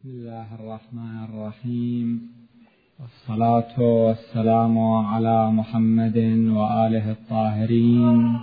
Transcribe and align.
بسم 0.00 0.08
الله 0.08 0.54
الرحمن 0.54 1.24
الرحيم. 1.24 2.22
والصلاة 3.00 3.80
والسلام 3.80 4.78
على 4.78 5.50
محمد 5.50 6.18
وآله 6.56 7.10
الطاهرين. 7.10 8.38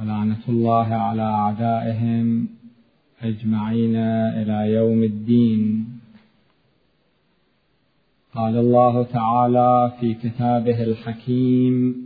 ولعنة 0.00 0.44
الله 0.48 0.94
على 0.94 1.22
أعدائهم 1.22 2.48
أجمعين 3.22 3.96
إلى 4.42 4.74
يوم 4.74 5.02
الدين. 5.02 5.88
قال 8.34 8.56
الله 8.56 9.02
تعالى 9.02 9.92
في 10.00 10.14
كتابه 10.14 10.82
الحكيم 10.82 12.01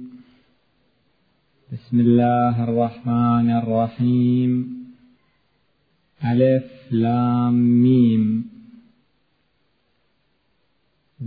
بسم 1.73 2.01
الله 2.01 2.65
الرحمن 2.65 3.51
الرحيم. 3.51 4.77
ألف 6.25 6.65
لام 6.91 7.83
ميم. 7.83 8.51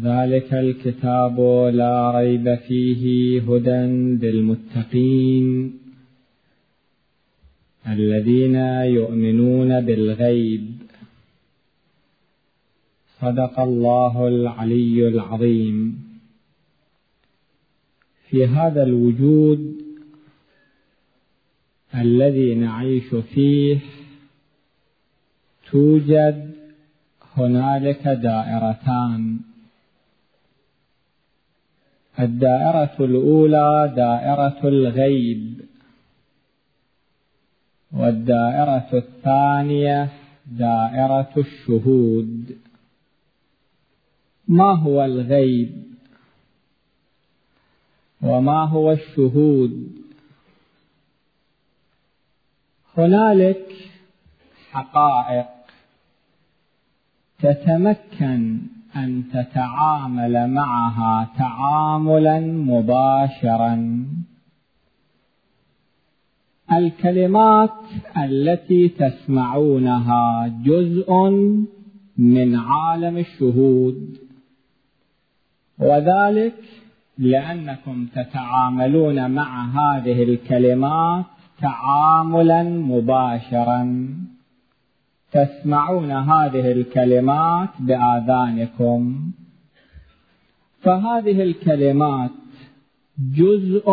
ذلك 0.01 0.53
الكتاب 0.53 1.39
لا 1.73 2.11
ريب 2.15 2.55
فيه 2.55 3.41
هدى 3.41 3.85
للمتقين. 4.27 5.79
الذين 7.87 8.55
يؤمنون 8.95 9.81
بالغيب. 9.81 10.71
صدق 13.21 13.59
الله 13.59 14.27
العلي 14.27 15.07
العظيم. 15.07 16.03
في 18.29 18.45
هذا 18.45 18.83
الوجود 18.83 19.68
الذي 21.95 22.55
نعيش 22.55 23.15
فيه 23.15 23.79
توجد 25.71 26.55
هنالك 27.37 28.07
دائرتان. 28.07 29.39
الدائرة 32.19 32.95
الأولى 32.99 33.93
دائرة 33.95 34.67
الغيب 34.67 35.61
والدائرة 37.91 38.89
الثانية 38.93 40.09
دائرة 40.45 41.33
الشهود. 41.37 42.57
ما 44.47 44.75
هو 44.75 45.05
الغيب؟ 45.05 45.83
وما 48.21 48.63
هو 48.65 48.91
الشهود؟ 48.91 49.98
هنالك 52.99 53.65
حقائق 54.71 55.45
تتمكن 57.39 58.59
أن 58.95 59.23
تتعامل 59.33 60.49
معها 60.49 61.29
تعاملا 61.37 62.39
مباشرا. 62.39 64.05
الكلمات 66.73 67.79
التي 68.17 68.89
تسمعونها 68.89 70.47
جزء 70.65 71.13
من 72.17 72.55
عالم 72.55 73.17
الشهود 73.17 74.17
وذلك 75.79 76.55
لأنكم 77.17 78.07
تتعاملون 78.15 79.31
مع 79.31 79.65
هذه 79.65 80.23
الكلمات 80.23 81.25
تعاملا 81.61 82.63
مباشرا. 82.63 84.07
تسمعون 85.31 86.11
هذه 86.11 86.71
الكلمات 86.71 87.69
بآذانكم. 87.79 89.31
فهذه 90.81 91.43
الكلمات 91.43 92.31
جزء 93.35 93.91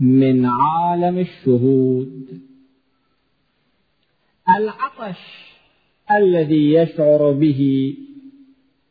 من 0.00 0.46
عالم 0.46 1.18
الشهود. 1.18 2.40
العطش 4.48 5.18
الذي 6.10 6.72
يشعر 6.72 7.32
به 7.32 7.94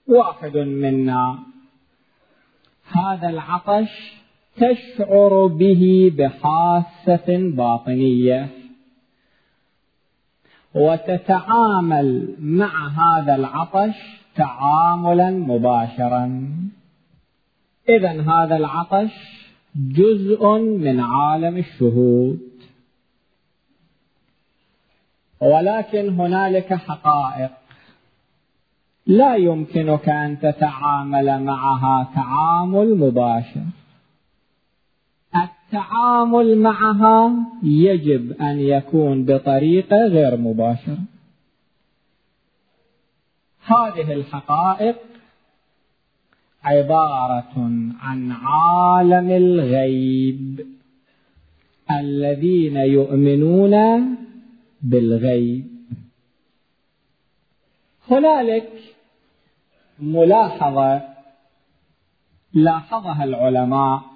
واحد 0.08 0.58
منا. 0.58 1.40
هذا 2.92 3.30
العطش 3.30 4.25
تشعر 4.58 5.48
به 5.48 6.14
بحاسة 6.18 7.56
باطنية. 7.56 8.50
وتتعامل 10.76 12.36
مع 12.40 12.88
هذا 12.88 13.36
العطش 13.36 13.96
تعاملا 14.36 15.32
مباشرا. 15.32 16.48
إذا 17.90 18.22
هذا 18.22 18.56
العطش 18.56 19.14
جزء 19.76 20.58
من 20.60 21.00
عالم 21.00 21.58
الشهود. 21.58 22.40
ولكن 25.42 26.10
هنالك 26.10 26.74
حقائق. 26.74 27.52
لا 29.08 29.36
يمكنك 29.36 30.10
أن 30.10 30.40
تتعامل 30.40 31.44
معها 31.44 32.08
تعامل 32.16 32.98
مباشر. 32.98 33.85
التعامل 35.36 36.58
معها 36.58 37.32
يجب 37.64 38.42
أن 38.42 38.60
يكون 38.60 39.26
بطريقة 39.26 39.98
غير 40.08 40.38
مباشرة. 40.38 40.98
هذه 43.66 44.14
الحقائق 44.14 44.96
عبارة 46.64 47.54
عن 48.02 48.32
عالم 48.32 49.30
الغيب 49.30 50.68
الذين 51.92 52.78
يؤمنون 52.78 54.16
بالغيب. 54.82 55.76
هنالك 58.12 58.72
ملاحظة 60.00 61.02
لاحظها 62.54 63.24
العلماء 63.24 64.15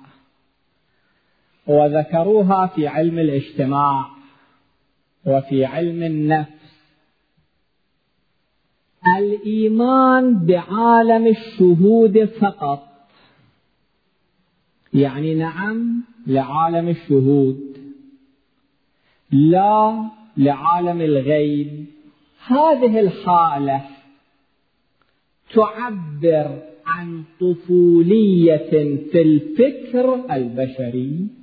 وذكروها 1.70 2.68
في 2.68 2.88
علم 2.88 3.20
الاجتماع 3.20 4.06
وفي 5.26 5.66
علم 5.66 6.04
النفس. 6.04 6.50
الإيمان 9.18 10.46
بعالم 10.46 11.28
الشهود 11.28 12.26
فقط. 12.26 12.88
يعني 14.94 15.36
نعم 15.36 16.04
لعالم 16.28 16.88
الشهود. 16.90 17.78
لا 19.32 20.10
لعالم 20.38 21.02
الغيب. 21.02 21.86
هذه 22.48 23.00
الحالة 23.00 23.86
تعبر 25.54 26.62
عن 26.86 27.24
طفولية 27.40 28.70
في 29.12 29.22
الفكر 29.22 30.26
البشري. 30.36 31.39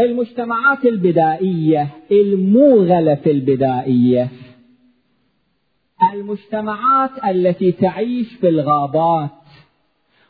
المجتمعات 0.00 0.84
البدائية 0.84 1.88
الموغلة 2.10 3.14
في 3.14 3.30
البدائية. 3.30 4.28
المجتمعات 6.12 7.10
التي 7.24 7.72
تعيش 7.72 8.34
في 8.34 8.48
الغابات 8.48 9.30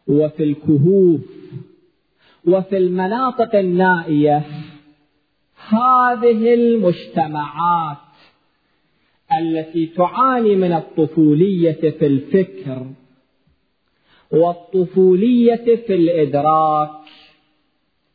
وفي 0.09 0.45
الكهوف 0.45 1.21
وفي 2.47 2.77
المناطق 2.77 3.57
النائية 3.57 4.43
هذه 5.69 6.55
المجتمعات 6.55 7.97
التي 9.41 9.87
تعاني 9.87 10.57
من 10.57 10.73
الطفولية 10.73 11.91
في 11.99 12.07
الفكر 12.07 12.87
والطفولية 14.33 15.77
في 15.87 15.95
الإدراك 15.95 16.91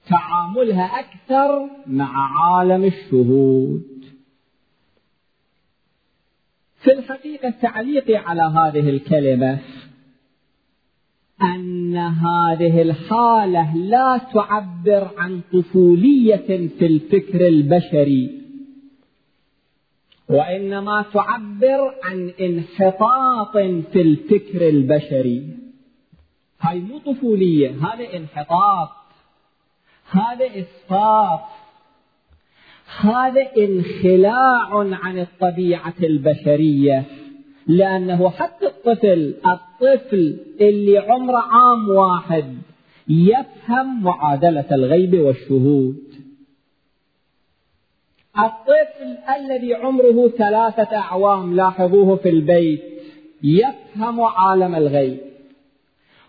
تعاملها 0.10 1.00
أكثر 1.00 1.70
مع 1.88 2.40
عالم 2.40 2.84
الشهود. 2.84 3.96
في 6.84 6.92
الحقيقة 6.92 7.50
تعليقي 7.50 8.16
على 8.16 8.42
هذه 8.42 8.90
الكلمة 8.90 9.60
أن 11.42 11.98
هذه 11.98 12.82
الحالة 12.82 13.76
لا 13.78 14.18
تعبر 14.34 15.12
عن 15.18 15.42
طفولية 15.54 16.70
في 16.78 16.86
الفكر 16.86 17.48
البشري 17.48 18.42
وإنما 20.30 21.06
تعبر 21.14 21.94
عن 22.04 22.30
انحطاط 22.30 23.58
في 23.92 24.02
الفكر 24.02 24.70
البشري. 24.70 25.48
هاي 26.62 26.80
مو 26.80 26.98
طفولية 26.98 27.70
هذا 27.70 28.18
انحطاط. 28.18 29.05
هذا 30.12 30.46
إسقاط. 30.46 31.40
هذا 33.02 33.48
انخلاع 33.58 34.70
عن 35.04 35.20
الطبيعة 35.20 35.94
البشرية 36.04 37.04
لأنه 37.68 38.30
حتى 38.30 38.66
الطفل 38.66 39.36
الطفل 39.46 40.38
اللي 40.62 40.98
عمره 40.98 41.38
عام 41.38 41.90
واحد 41.90 42.58
يفهم 43.08 44.04
معادلة 44.04 44.66
الغيب 44.72 45.14
والشهود. 45.14 46.04
الطفل 48.40 49.18
الذي 49.36 49.74
عمره 49.74 50.28
ثلاثة 50.28 50.98
أعوام 50.98 51.56
لاحظوه 51.56 52.16
في 52.16 52.30
البيت 52.30 52.84
يفهم 53.44 54.22
عالم 54.22 54.76
الغيب. 54.76 55.35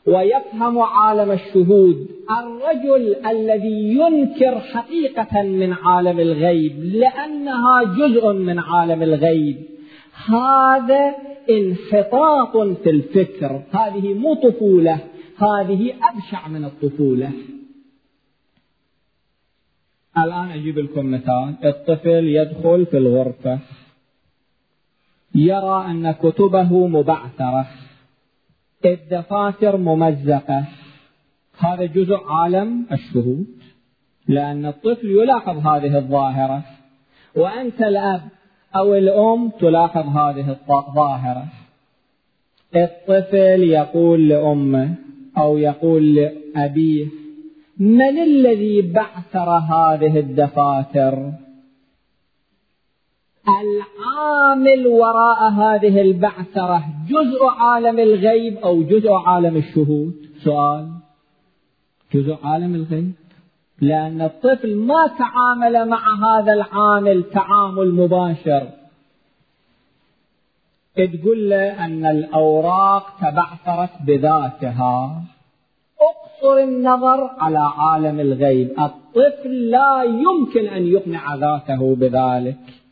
ويفهم 0.06 0.78
عالم 0.78 1.30
الشهود. 1.30 2.08
الرجل 2.30 3.16
الذي 3.26 3.98
ينكر 3.98 4.60
حقيقة 4.60 5.42
من 5.42 5.72
عالم 5.72 6.20
الغيب 6.20 6.84
لأنها 6.84 7.82
جزء 7.84 8.32
من 8.32 8.58
عالم 8.58 9.02
الغيب. 9.02 9.56
هذا 10.26 11.14
انحطاط 11.50 12.56
في 12.56 12.90
الفكر. 12.90 13.62
هذه 13.70 14.14
مو 14.14 14.34
طفولة 14.34 14.98
هذه 15.36 15.92
أبشع 16.02 16.48
من 16.48 16.64
الطفولة. 16.64 17.30
الآن 20.18 20.50
أجيب 20.50 20.78
لكم 20.78 21.10
مثال. 21.10 21.54
الطفل 21.64 22.24
يدخل 22.24 22.86
في 22.86 22.96
الغرفة 22.98 23.58
يرى 25.34 25.86
أن 25.90 26.12
كتبه 26.12 26.86
مبعثرة. 26.86 27.66
الدفاتر 28.86 29.76
ممزقة. 29.76 30.64
هذا 31.58 31.86
جزء 31.86 32.16
عالم. 32.28 32.86
الشهود 32.92 33.46
لأن 34.28 34.66
الطفل 34.66 35.10
يلاحظ 35.10 35.66
هذه 35.66 35.98
الظاهرة 35.98 36.62
وأنت 37.36 37.82
الأب 37.82 38.22
أو 38.76 38.94
الأم 38.94 39.48
تلاحظ 39.48 40.16
هذه 40.16 40.50
الظاهرة 40.50 41.46
الطفل 42.76 43.62
يقول 43.62 44.28
لأمه 44.28 44.94
أو 45.38 45.58
يقول 45.58 46.14
لأبيه 46.14 47.06
من 47.78 48.18
الذي 48.18 48.82
بعثر 48.82 49.50
هذه 49.50 50.18
الدفاتر؟ 50.18 51.32
العامل 53.48 54.86
وراء 54.86 55.50
هذه 55.50 56.00
البعثرة 56.00 56.84
جزء 57.08 57.44
عالم 57.44 57.98
الغيب 57.98 58.56
أو 58.56 58.82
جزء 58.82 59.12
عالم 59.12 59.56
الشهود؟ 59.56 60.14
سؤال. 60.44 60.88
جزء 62.14 62.36
عالم 62.44 62.74
الغيب. 62.74 63.12
لأن 63.80 64.22
الطفل 64.22 64.76
ما 64.76 65.10
تعامل 65.18 65.88
مع 65.88 66.14
هذا 66.14 66.52
العامل 66.52 67.22
تعامل 67.22 67.94
مباشر. 67.94 68.68
تقول 70.96 71.50
له 71.50 71.84
أن 71.84 72.06
الأوراق 72.06 73.06
تبعثرت 73.20 74.02
بذاتها. 74.06 75.22
اقصر 76.00 76.58
النظر 76.58 77.30
على 77.38 77.70
عالم 77.78 78.20
الغيب. 78.20 78.70
الطفل 78.80 79.70
لا 79.70 80.02
يمكن 80.02 80.68
أن 80.68 80.86
يقنع 80.86 81.34
ذاته 81.34 81.94
بذلك. 81.94 82.85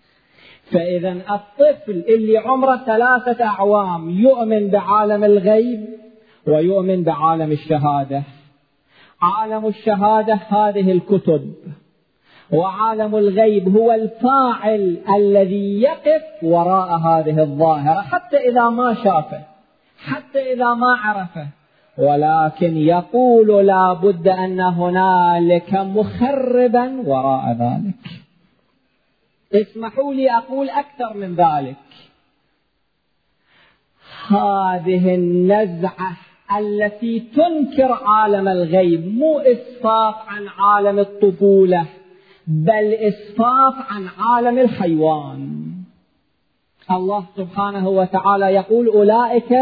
فإذا 0.73 1.13
الطفل 1.13 2.05
اللي 2.09 2.39
عمره 2.39 2.77
ثلاثة 2.77 3.45
أعوام 3.45 4.11
يؤمن 4.11 4.69
بعالم 4.69 5.25
الغيب 5.25 5.89
ويؤمن 6.47 7.03
بعالم 7.03 7.53
الشهادة. 7.53 8.23
عالم 9.23 9.67
الشهادة 9.67 10.35
هذه 10.35 10.93
الكتب. 10.93 11.55
وعالم 12.53 13.17
الغيب 13.17 13.77
هو 13.77 13.93
الفاعل 13.93 14.99
الذي 15.17 15.83
يقف 15.83 16.23
وراء 16.43 16.97
هذه 16.97 17.43
الظاهرة 17.43 18.01
حتى 18.01 18.37
إذا 18.37 18.69
ما 18.69 18.95
شافه 18.95 19.41
حتى 20.05 20.53
إذا 20.53 20.75
ما 20.75 20.97
عرفه. 21.05 21.47
ولكن 21.99 22.77
يقول 22.77 23.67
لا 23.67 23.93
بد 23.93 24.29
أن 24.29 24.61
هنالك 24.61 25.75
مخربا 25.75 27.01
وراء 27.07 27.57
ذلك. 27.61 28.24
اسمحوا 29.55 30.15
لي 30.15 30.31
أقول 30.31 30.69
أكثر 30.69 31.15
من 31.15 31.35
ذلك. 31.35 31.77
هذه 34.29 35.15
النزعة 35.15 36.17
التي 36.59 37.21
تنكر 37.21 37.93
عالم 37.93 38.49
الغيب 38.49 39.15
مو 39.15 39.39
إسفاف 39.39 40.15
عن 40.29 40.49
عالم 40.49 40.99
الطفولة 40.99 41.87
بل 42.47 42.95
إسفاف 42.95 43.75
عن 43.93 44.09
عالم 44.19 44.59
الحيوان. 44.59 45.65
الله 46.91 47.25
سبحانه 47.37 47.89
وتعالى 47.89 48.47
يقول 48.47 48.89
أولئك 48.89 49.55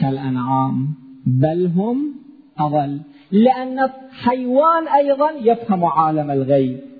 كالأنعام 0.00 0.94
بل 1.26 1.70
هم 1.76 2.14
أضل. 2.58 3.00
لأن 3.32 3.78
الحيوان 3.78 4.88
أيضا 4.88 5.30
يفهم 5.30 5.84
عالم 5.84 6.30
الغيب. 6.30 6.91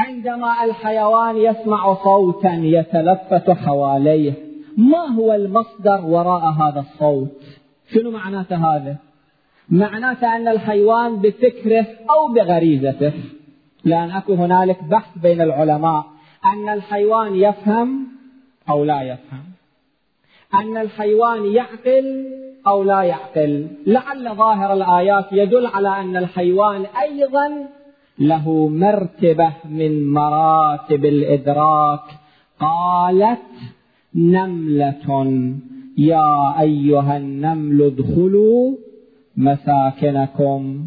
عندما 0.00 0.64
الحيوان 0.64 1.36
يسمع 1.36 1.94
صوتا 1.94 2.52
يتلفت 2.52 3.50
حواليه 3.50 4.32
ما 4.76 5.06
هو 5.16 5.32
المصدر 5.32 6.00
وراء 6.04 6.44
هذا 6.44 6.80
الصوت؟ 6.80 7.40
شنو 7.94 8.10
معناته 8.10 8.56
هذا؟ 8.56 8.96
معناته 9.68 10.36
أن 10.36 10.48
الحيوان 10.48 11.16
بفكره 11.16 11.86
أو 12.10 12.32
بغريزته. 12.34 13.12
لأن 13.84 14.10
أكو 14.10 14.34
هنالك 14.34 14.84
بحث 14.84 15.18
بين 15.18 15.40
العلماء 15.40 16.04
أن 16.44 16.68
الحيوان 16.68 17.34
يفهم 17.34 18.06
أو 18.70 18.84
لا 18.84 19.02
يفهم. 19.02 19.44
أن 20.54 20.76
الحيوان 20.76 21.52
يعقل 21.52 22.26
أو 22.66 22.82
لا 22.82 23.02
يعقل. 23.02 23.68
لعل 23.86 24.34
ظاهر 24.34 24.72
الآيات 24.72 25.32
يدل 25.32 25.66
على 25.66 26.00
أن 26.00 26.16
الحيوان 26.16 26.86
أيضا 27.02 27.68
له 28.18 28.68
مرتبة 28.68 29.52
من 29.70 30.12
مراتب 30.12 31.04
الإدراك. 31.04 32.02
قالت 32.60 33.38
نملة. 34.14 35.30
يا 35.98 36.60
أيها 36.60 37.16
النمل 37.16 37.82
ادخلوا 37.82 38.76
مساكنكم. 39.36 40.84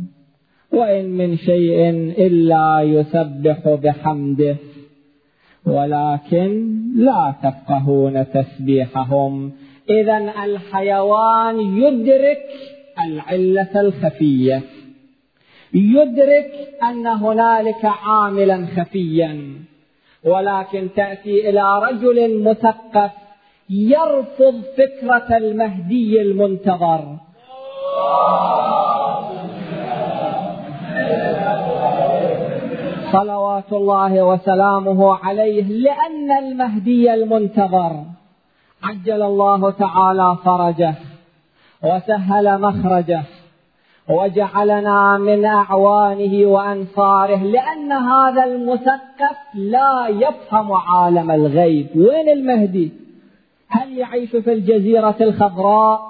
وإن 0.74 1.06
من 1.10 1.38
شيء 1.38 1.90
إلا 2.18 2.82
يسبح 2.82 3.70
بحمده. 3.84 4.56
ولكن 5.66 6.78
لا 6.96 7.34
تفقهون 7.44 8.26
تسبيحهم. 8.34 9.52
إذا 9.90 10.18
الحيوان 10.18 11.60
يدرك 11.60 12.46
العلة 13.06 13.82
الخفية. 13.82 14.62
يدرك 15.74 16.52
أن 16.84 17.08
هنالك 17.08 17.86
عاملا 17.86 18.68
خفيا 18.78 19.64
ولكن 20.26 20.90
تأتي 20.96 21.50
إلى 21.50 21.80
رجل 21.80 22.44
مثقف 22.44 23.12
يرفض 23.70 24.62
فكرة 24.78 25.38
المهدي 25.38 26.22
المنتظر. 26.22 27.18
صلوات 33.12 33.74
الله 33.74 34.24
وسلامه 34.24 35.16
عليه 35.26 35.64
لأن 35.64 36.32
المهدي 36.32 37.14
المنتظر. 37.14 38.04
عجل 38.84 39.22
الله 39.22 39.72
تعالى 39.72 40.38
فرجه 40.46 40.96
وسهل 41.84 42.62
مخرجه. 42.62 43.24
وجعلنا 44.10 45.18
من 45.18 45.46
أعوانه 45.46 46.48
وأنصاره 46.48 47.44
لأن 47.44 47.92
هذا 47.92 48.44
المثقف 48.44 49.38
لا 49.56 50.08
يفهم 50.10 50.72
عالم 50.72 51.32
الغيب. 51.32 51.88
وين 51.96 52.30
المهدي؟ 52.30 52.92
هل 53.68 53.98
يعيش 53.98 54.30
في 54.30 54.54
الجزيرة 54.54 55.16
الخضراء؟ 55.22 56.02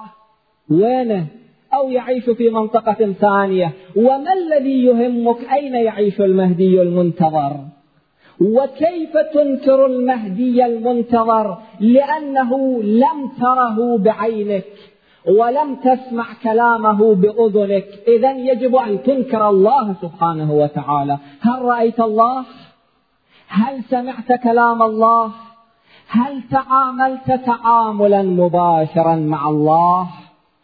وينه؟ 0.72 1.26
أو 1.74 1.90
يعيش 1.90 2.30
في 2.30 2.50
منطقة 2.50 3.14
ثانية؟ 3.14 3.72
وما 3.96 4.34
الذي 4.34 4.86
يهمك؟ 4.86 5.38
أين 5.54 5.76
يعيش 5.76 6.22
المهدي 6.22 6.82
المنتظر؟ 6.82 7.58
وكيف 8.42 9.18
تنكر 9.34 9.86
المهدي 9.86 10.66
المنتظر؟ 10.66 11.58
لأنه 11.80 12.84
لم 12.84 13.32
تره 13.42 13.98
بعينك. 13.98 14.93
ولم 15.28 15.76
تسمع 15.76 16.26
كلامه 16.44 17.16
بأذنك. 17.16 17.88
اذا 18.08 18.32
يجب 18.32 18.76
أن 18.76 19.04
تنكر 19.04 19.50
الله 19.50 19.96
سبحانه 20.02 20.54
وتعالى. 20.54 21.18
هل 21.42 21.62
رأيت 21.62 22.00
الله؟ 22.00 22.46
هل 23.48 23.84
سمعت 23.84 24.32
كلام 24.44 24.82
الله؟ 24.82 25.32
هل 26.08 26.44
تعاملت 26.52 27.32
تعاملا 27.46 28.24
مباشرا 28.24 29.16
مع 29.16 29.50
الله؟ 29.50 30.10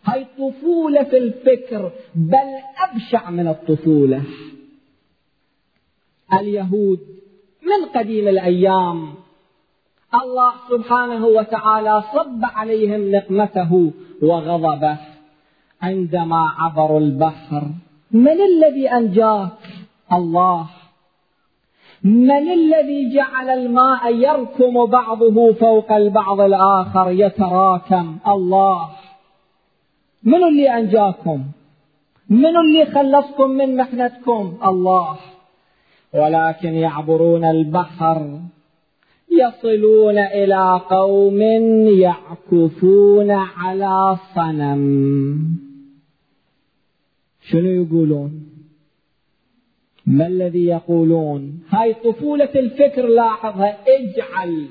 هاي 0.06 0.26
طفولة 0.40 1.04
في 1.04 1.18
الفكر؟ 1.18 1.92
بل 2.16 2.50
أبشع 2.90 3.30
من 3.30 3.48
الطفولة. 3.48 4.22
اليهود 6.34 7.00
من 7.62 7.86
قديم 7.96 8.28
الأيام 8.28 9.14
الله 10.14 10.52
سبحانه 10.70 11.26
وتعالى 11.26 12.04
صب 12.14 12.42
عليهم 12.44 13.12
نقمته 13.12 13.92
وغضبه. 14.22 14.98
عندما 15.82 16.50
عبروا 16.60 17.00
البحر 17.00 17.64
من 18.12 18.38
الذي 18.42 18.92
أنجاك؟ 18.92 19.62
الله. 20.14 20.66
من 22.04 22.52
الذي 22.52 23.16
جعل 23.16 23.50
الماء 23.50 24.16
يركم 24.16 24.86
بعضه 24.86 25.54
فوق 25.54 25.92
البعض 25.92 26.40
الآخر 26.42 27.12
يتراكم؟ 27.12 28.18
الله. 28.28 28.90
من 30.24 30.44
اللي 30.44 30.78
أنجاكم؟ 30.78 31.44
من 32.30 32.58
اللي 32.58 32.86
خلصكم 32.86 33.50
من 33.50 33.78
محنتكم؟ 33.78 34.58
الله. 34.66 35.16
ولكن 36.14 36.74
يعبرون 36.74 37.46
البحر 37.46 38.40
يصلون 39.32 40.18
إلى 40.18 40.82
قوم 40.90 41.42
يعكفون 41.88 43.32
على 43.32 44.18
صنم. 44.36 45.40
شنو 47.42 47.70
يقولون؟ 47.70 48.32
ما 50.06 50.28
الذي 50.28 50.66
يقولون؟ 50.66 51.60
هاي 51.70 51.94
طفولة 51.94 52.50
الفكر 52.56 53.08
لاحظها. 53.08 53.78
اجعل 53.88 54.66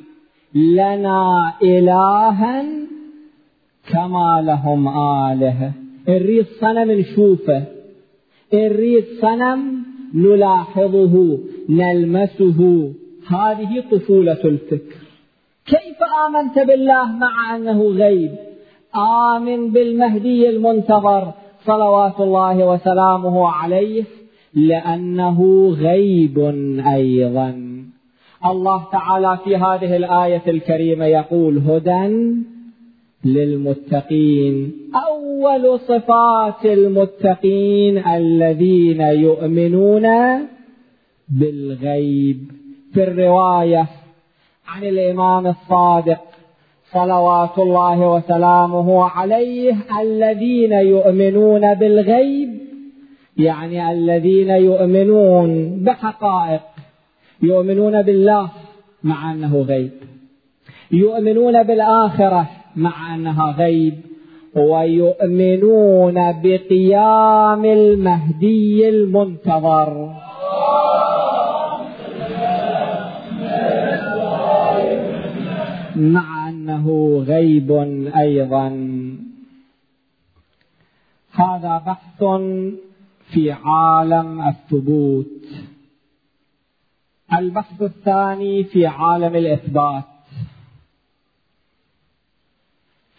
لنا 0.55 1.53
إلها 1.63 2.65
كما 3.93 4.43
لهم 4.47 4.89
آلهة 4.89 5.73
نريد 6.09 6.47
صنم 6.61 6.91
نشوفه. 6.91 7.65
نريد 8.55 9.05
صنم 9.21 9.85
نلاحظه 10.15 11.39
نلمسه. 11.69 12.93
هذه 13.29 13.85
طفولة 13.91 14.41
الفكر. 14.45 14.97
كيف 15.67 15.99
آمنت 16.27 16.59
بالله 16.59 17.13
مع 17.13 17.57
أنه 17.57 17.83
غيب؟ 17.83 18.31
آمن 18.97 19.71
بالمهدي 19.71 20.49
المنتظر 20.49 21.33
صلوات 21.67 22.21
الله 22.21 22.67
وسلامه 22.67 23.49
عليه 23.49 24.05
لأنه 24.55 25.69
غيب 25.81 26.39
أيضا. 26.95 27.79
الله 28.47 28.85
تعالى 28.93 29.39
في 29.45 29.57
هذه 29.57 29.97
الآية 29.97 30.43
الكريمة 30.47 31.05
يقول 31.05 31.59
هدى 31.59 32.35
للمتقين 33.25 34.73
أول 35.09 35.81
صفات 35.81 36.65
المتقين 36.65 37.99
الذين 37.99 39.01
يؤمنون 39.01 40.07
بالغيب. 41.29 42.58
في 42.95 43.03
الرواية 43.03 43.87
عن 44.69 44.85
الإمام 44.85 45.47
الصادق 45.47 46.21
صلوات 46.93 47.59
الله 47.59 48.15
وسلامه 48.15 49.05
عليه 49.05 49.77
الذين 50.01 50.73
يؤمنون 50.73 51.75
بالغيب 51.75 52.59
يعني 53.37 53.93
الذين 53.93 54.51
يؤمنون 54.51 55.79
بحقائق 55.85 56.61
يؤمنون 57.43 58.03
بالله 58.03 58.51
مع 59.03 59.33
أنه 59.33 59.63
غيب 59.63 59.91
يؤمنون 60.91 61.63
بالآخرة 61.63 62.47
مع 62.77 63.15
أنها 63.15 63.55
غيب 63.59 63.95
ويؤمنون 64.55 66.15
بقيام 66.15 67.65
المهدي 67.65 68.89
المنتظر. 68.89 70.13
مع 75.99 76.49
أنه 76.49 77.19
غيب 77.27 77.73
أيضا. 78.17 78.69
هذا 81.33 81.79
بحث 81.87 82.25
في 83.33 83.53
عالم 83.53 84.49
الثبوت. 84.49 85.27
البحث 87.33 87.83
الثاني 87.83 88.65
في 88.65 88.87
عالم 88.87 89.37
الإثبات. 89.37 90.05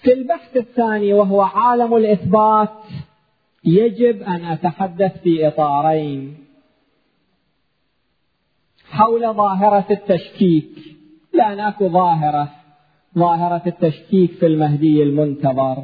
في 0.02 0.14
البحث 0.14 0.58
الثاني 0.58 1.14
وهو 1.14 1.42
عالم 1.42 1.96
الإثبات 1.96 2.84
يجب 3.64 4.22
أن 4.22 4.46
أتحدث 4.46 5.22
في 5.22 5.48
إطارين. 5.48 6.38
حول 8.90 9.34
ظاهرة 9.34 9.86
التشكيك 9.92 10.70
لأن 11.34 11.60
أكو 11.60 11.90
ظاهرة. 11.90 12.59
ظاهرة 13.18 13.62
التشكيك 13.68 14.32
في 14.32 14.46
المهدي 14.46 15.04
المنتظر. 15.04 15.78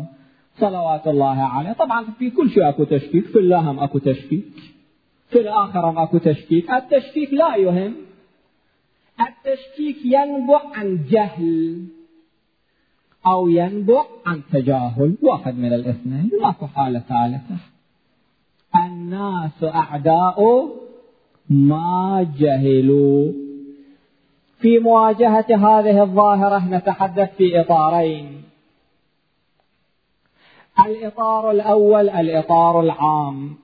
صلوات 0.59 1.07
الله 1.07 1.41
عليه. 1.41 1.73
طبعا 1.73 2.05
في 2.19 2.29
كل 2.29 2.49
شيء 2.49 2.69
أكو 2.69 2.83
تشكيك 2.83 3.25
في 3.25 3.39
الله 3.39 3.59
هم 3.59 3.79
أكو 3.79 3.97
تشكيك 3.99 4.45
في 5.29 5.39
الآخرة 5.39 5.89
هم 5.89 5.97
أكو 5.97 6.17
تشكيك. 6.17 6.71
التشكيك 6.71 7.33
لا 7.33 7.55
يهم. 7.55 7.93
التشكيك 9.19 9.97
ينبع 10.05 10.61
عن 10.75 10.99
جهل 11.09 11.85
أو 13.27 13.49
ينبع 13.49 14.03
عن 14.25 14.41
تجاهل. 14.53 15.15
واحد 15.21 15.57
من 15.57 15.73
الاثنين. 15.73 16.31
ماكو 16.41 16.67
حالة 16.67 16.99
ثالثة. 16.99 17.57
الناس 18.75 19.63
أعداء 19.63 20.69
ما 21.49 22.27
جهلوا. 22.39 23.44
في 24.65 24.79
مواجهة 24.79 25.45
هذه 25.49 26.03
الظاهرة 26.03 26.65
نتحدث 26.69 27.35
في 27.35 27.61
إطارين. 27.61 28.43
الإطار 30.85 31.51
الأول 31.51 32.09
الإطار 32.09 32.81
العام 32.81 33.55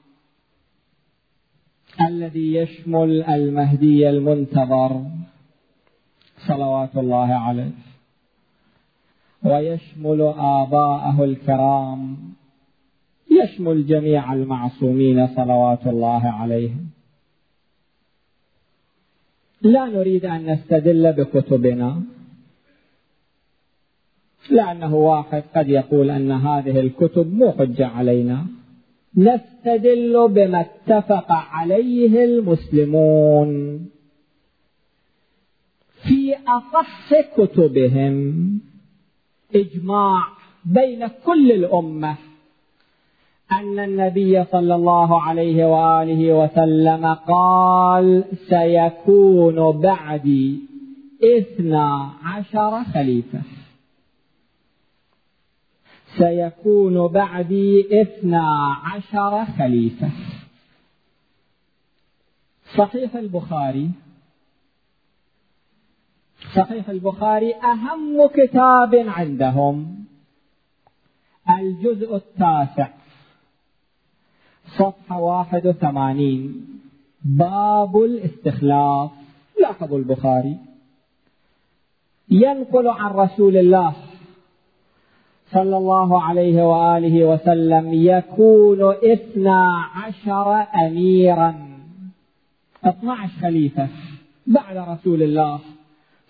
الذي 2.01 2.53
يشمل 2.55 3.24
المهدي 3.24 4.10
المنتظر 4.10 5.01
صلوات 6.48 6.98
الله 6.98 7.34
عليه 7.34 7.72
ويشمل 9.43 10.22
آباءه 10.38 11.24
الكرام 11.24 12.17
يشمل 13.31 13.88
جميع 13.88 14.34
المعصومين 14.34 15.27
صلوات 15.27 15.88
الله 15.88 16.29
عليهم. 16.29 16.90
لا 19.61 19.85
نريد 19.85 20.25
أن 20.25 20.45
نستدل 20.53 21.13
بكتبنا. 21.13 22.01
لأنه 24.49 24.95
واحد 24.95 25.43
قد 25.55 25.69
يقول 25.69 26.09
أن 26.09 26.31
هذه 26.31 26.79
الكتب 26.79 27.33
مو 27.33 27.51
حجة 27.51 27.87
علينا. 27.87 28.45
نستدل 29.17 30.27
بما 30.27 30.61
اتفق 30.61 31.31
عليه 31.31 32.23
المسلمون. 32.23 33.79
في 36.03 36.35
أصح 36.47 37.21
كتبهم 37.37 38.59
إجماع 39.55 40.27
بين 40.65 41.07
كل 41.07 41.51
الأمة. 41.51 42.15
أن 43.51 43.79
النبي 43.79 44.43
صلى 44.43 44.75
الله 44.75 45.22
عليه 45.22 45.65
وآله 45.65 46.34
وسلم 46.34 47.13
قال 47.13 48.25
سيكون 48.50 49.81
بعدي 49.81 50.60
اثنا 51.24 52.10
عشر 52.24 52.84
خليفة. 52.84 53.41
سيكون 56.17 57.08
بعدي 57.08 58.01
اثنا 58.01 58.75
عشر 58.84 59.46
خليفة. 59.46 60.10
صحيح 62.77 63.15
البخاري. 63.15 63.89
صحيح 66.55 66.89
البخاري 66.89 67.55
أهم 67.55 68.27
كتاب 68.27 68.96
عندهم. 68.96 70.05
الجزء 71.50 72.15
التاسع. 72.15 73.00
صفحة 74.77 75.19
واحد 75.19 75.67
وثمانين. 75.67 76.65
باب 77.25 77.97
الاستخلاف. 77.97 79.09
لاحظوا 79.61 79.97
البخاري. 79.97 80.57
ينقل 82.29 82.87
عن 82.87 83.11
رسول 83.11 83.57
الله 83.57 83.93
صلى 85.51 85.77
الله 85.77 86.21
عليه 86.21 86.63
وآله 86.63 87.25
وسلم 87.25 87.93
يكون 87.93 88.95
اثنا 89.03 89.85
عشر 89.95 90.65
أميرا. 90.87 91.55
اثنا 92.83 93.13
عشر 93.13 93.41
خليفة 93.41 93.87
بعد 94.47 94.77
رسول 94.77 95.23
الله 95.23 95.59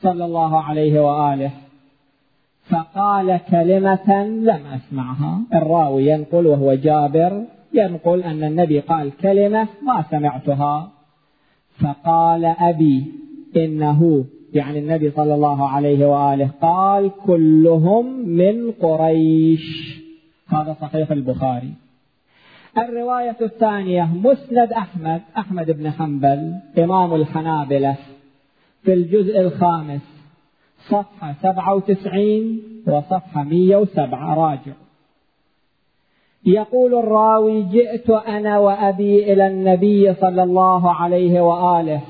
صلى 0.01 0.25
الله 0.25 0.61
عليه 0.61 1.01
وآله. 1.01 1.51
فقال 2.69 3.39
كلمة 3.49 4.23
لم 4.23 4.65
أسمعها. 4.65 5.41
الراوي 5.53 6.05
ينقل 6.05 6.47
وهو 6.47 6.73
جابر. 6.73 7.43
ينقل 7.73 8.23
أن 8.23 8.43
النبي 8.43 8.79
قال 8.79 9.11
كلمة 9.17 9.67
ما 9.81 10.05
سمعتها. 10.11 10.91
فقال 11.79 12.45
أبي 12.45 13.05
إنه 13.55 14.25
يعني 14.53 14.79
النبي 14.79 15.11
صلى 15.11 15.35
الله 15.35 15.69
عليه 15.69 16.05
وآله 16.05 16.49
قال 16.61 17.11
كلهم 17.25 18.29
من 18.29 18.71
قريش. 18.71 19.97
هذا 20.47 20.75
صحيح 20.81 21.11
البخاري. 21.11 21.73
الرواية 22.77 23.37
الثانية 23.41 24.09
مسند 24.23 24.73
أحمد 24.73 25.21
أحمد 25.37 25.71
بن 25.71 25.91
حنبل 25.91 26.55
إمام 26.77 27.15
الحنابلة 27.15 27.95
في 28.83 28.93
الجزء 28.93 29.39
الخامس 29.39 30.01
صفحة 30.89 31.35
سبعة 31.41 31.75
وتسعين 31.75 32.61
وصفحة 32.87 33.43
مية 33.43 33.75
وسبعة 33.77 34.35
راجع. 34.35 34.73
يقول 36.45 36.95
الراوي 36.95 37.63
جئت 37.63 38.09
أنا 38.09 38.59
وأبي 38.59 39.33
إلى 39.33 39.47
النبي 39.47 40.13
صلى 40.13 40.43
الله 40.43 40.91
عليه 40.91 41.41
وآله. 41.41 42.01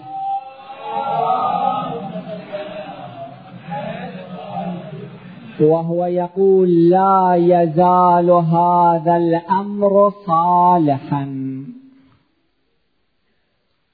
وهو 5.62 6.06
يقول 6.06 6.90
لا 6.90 7.36
يزال 7.36 8.32
هذا 8.32 9.18
الأمر 9.18 10.14
صالحا. 10.26 11.24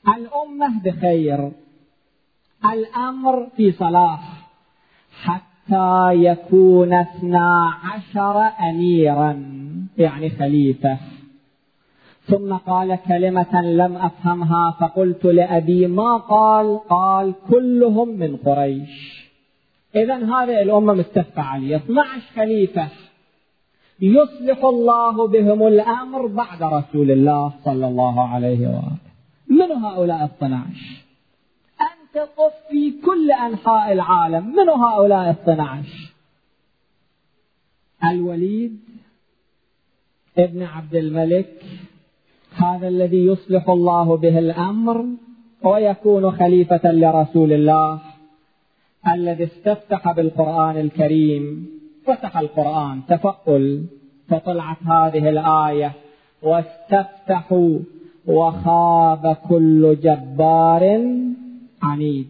الأمة 0.07 0.81
بخير 0.83 1.51
الأمر 2.65 3.47
في 3.55 3.71
صلاح. 3.71 4.49
حتى 5.23 5.56
يكون 6.11 6.93
اثنا 6.93 7.73
عشر 7.83 8.49
اميرا 8.69 9.43
يعني 9.97 10.29
خليفة. 10.29 10.97
ثم 12.25 12.53
قال 12.53 12.99
كلمة 13.07 13.61
لم 13.61 13.95
أفهمها 13.97 14.71
فقلت 14.79 15.25
لأبي 15.25 15.87
ما 15.87 16.17
قال؟ 16.17 16.79
قال 16.89 17.33
كلهم 17.49 18.09
من 18.09 18.37
قريش. 18.37 19.27
إذا 19.95 20.15
هذه 20.15 20.61
الأمة 20.61 20.93
متفقة 20.93 21.41
عليه 21.41 21.75
12 21.75 22.21
خليفة. 22.35 22.87
يصلح 24.01 24.63
الله 24.63 25.27
بهم 25.27 25.67
الأمر 25.67 26.27
بعد 26.27 26.63
رسول 26.63 27.11
الله 27.11 27.53
صلى 27.65 27.87
الله 27.87 28.27
عليه 28.27 28.67
وآله. 28.67 28.97
من 29.49 29.71
هؤلاء 29.71 30.25
12 30.25 31.06
أنت 32.17 32.29
قف 32.37 32.53
في 32.69 33.01
كل 33.05 33.31
أنحاء 33.31 33.93
العالم. 33.93 34.55
من 34.55 34.69
هؤلاء 34.69 35.29
12 35.31 36.13
الوليد 38.11 38.79
ابن 40.37 40.63
عبد 40.63 40.95
الملك 40.95 41.63
هذا 42.55 42.87
الذي 42.87 43.25
يصلح 43.25 43.69
الله 43.69 44.17
به 44.17 44.39
الأمر 44.39 45.05
ويكون 45.63 46.31
خليفة 46.31 46.91
لرسول 46.91 47.53
الله 47.53 47.99
الذي 49.13 49.43
استفتح 49.43 50.11
بالقرآن 50.11 50.77
الكريم. 50.77 51.67
فتح 52.05 52.37
القرآن 52.37 53.01
تفأل 53.07 53.85
فطلعت 54.29 54.83
هذه 54.83 55.29
الآية 55.29 55.91
واستفتحوا 56.41 57.79
وخاب 58.27 59.37
كل 59.49 59.97
جبار 60.01 60.83
عنيد. 61.83 62.27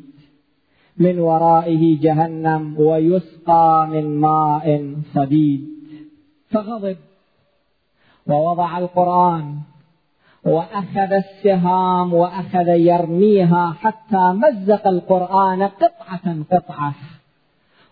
من 0.97 1.19
ورائه 1.19 1.99
جهنم 1.99 2.75
ويسقى 2.79 3.87
من 3.91 4.19
ماء 4.19 4.95
صديد 5.13 5.67
فغضب. 6.49 6.97
ووضع 8.27 8.77
القرآن. 8.77 9.55
وأخذ 10.45 11.13
السهام 11.13 12.13
وأخذ 12.13 12.67
يرميها 12.67 13.75
حتى 13.79 14.33
مزق 14.33 14.87
القرآن 14.87 15.63
قطعة 15.63 16.43
قطعة. 16.51 16.93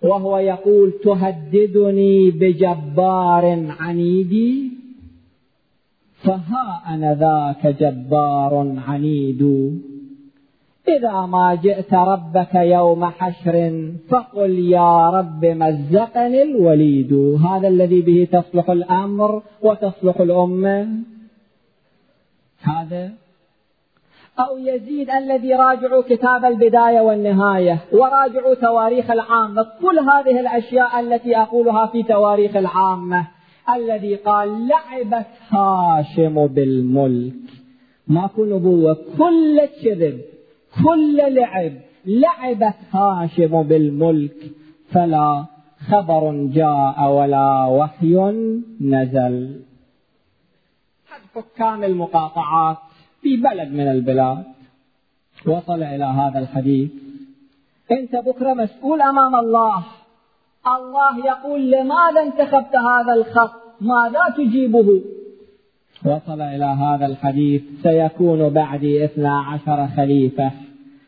وهو 0.01 0.37
يقول 0.37 0.93
تهددني 1.03 2.31
بجبار 2.31 3.65
عنيد. 3.79 4.71
فها 6.23 6.81
أنا 6.87 7.15
ذاك 7.15 7.75
جبار 7.79 8.75
عنيد. 8.87 9.41
إذا 10.87 11.21
ما 11.21 11.55
جئت 11.55 11.93
ربك 11.93 12.55
يوم 12.55 13.05
حشر 13.05 13.55
فقل 14.09 14.59
يا 14.59 15.09
رب 15.09 15.45
مزقني 15.45 16.41
الوليد. 16.41 17.13
هذا 17.49 17.67
الذي 17.67 18.01
به 18.01 18.27
تصلح 18.31 18.69
الأمر 18.69 19.41
وتصلح 19.61 20.19
الأمة. 20.19 20.87
هذا. 22.61 23.11
أو 24.39 24.57
يزيد 24.57 25.09
الذي 25.09 25.53
راجعوا 25.53 26.03
كتاب 26.09 26.45
البداية 26.45 27.01
والنهاية 27.01 27.79
وراجعوا 27.91 28.53
تواريخ 28.53 29.11
العامة 29.11 29.65
كل 29.81 29.99
هذه 29.99 30.39
الأشياء 30.39 30.99
التي 30.99 31.37
أقولها 31.37 31.85
في 31.85 32.03
تواريخ 32.03 32.55
العامة. 32.55 33.27
الذي 33.75 34.15
قال 34.15 34.67
لعبت 34.67 35.27
هاشم 35.49 36.47
بالملك. 36.47 37.33
ماكو 38.07 38.45
نبوة 38.45 38.97
كل 39.17 39.61
كذب. 39.83 40.34
كل 40.83 41.35
لعب 41.35 41.73
لعبت 42.05 42.75
هاشم 42.91 43.63
بالملك 43.63 44.51
فلا 44.91 45.45
خبر 45.89 46.47
جاء 46.53 47.09
ولا 47.11 47.65
وحي 47.65 48.15
نزل. 48.81 49.61
حكام 51.35 51.83
المقاطعات 51.83 52.77
في 53.21 53.37
بلد 53.37 53.71
من 53.71 53.87
البلاد؟ 53.87 54.43
وصل 55.47 55.83
إلى 55.83 56.03
هذا 56.03 56.39
الحديث. 56.39 56.91
أنت 57.91 58.15
بكرة 58.15 58.53
مسؤول 58.53 59.01
أمام 59.01 59.35
الله. 59.35 59.83
الله 60.67 61.25
يقول 61.25 61.71
لماذا 61.71 62.21
انتخبت 62.23 62.75
هذا 62.75 63.13
الخط؟ 63.13 63.51
ماذا 63.81 64.19
تجيبه؟ 64.37 65.01
وصل 66.05 66.41
إلى 66.41 66.65
هذا 66.65 67.05
الحديث. 67.05 67.61
سيكون 67.83 68.49
بعدي 68.49 69.05
اثنا 69.05 69.39
عشر 69.39 69.87
خليفة. 69.87 70.51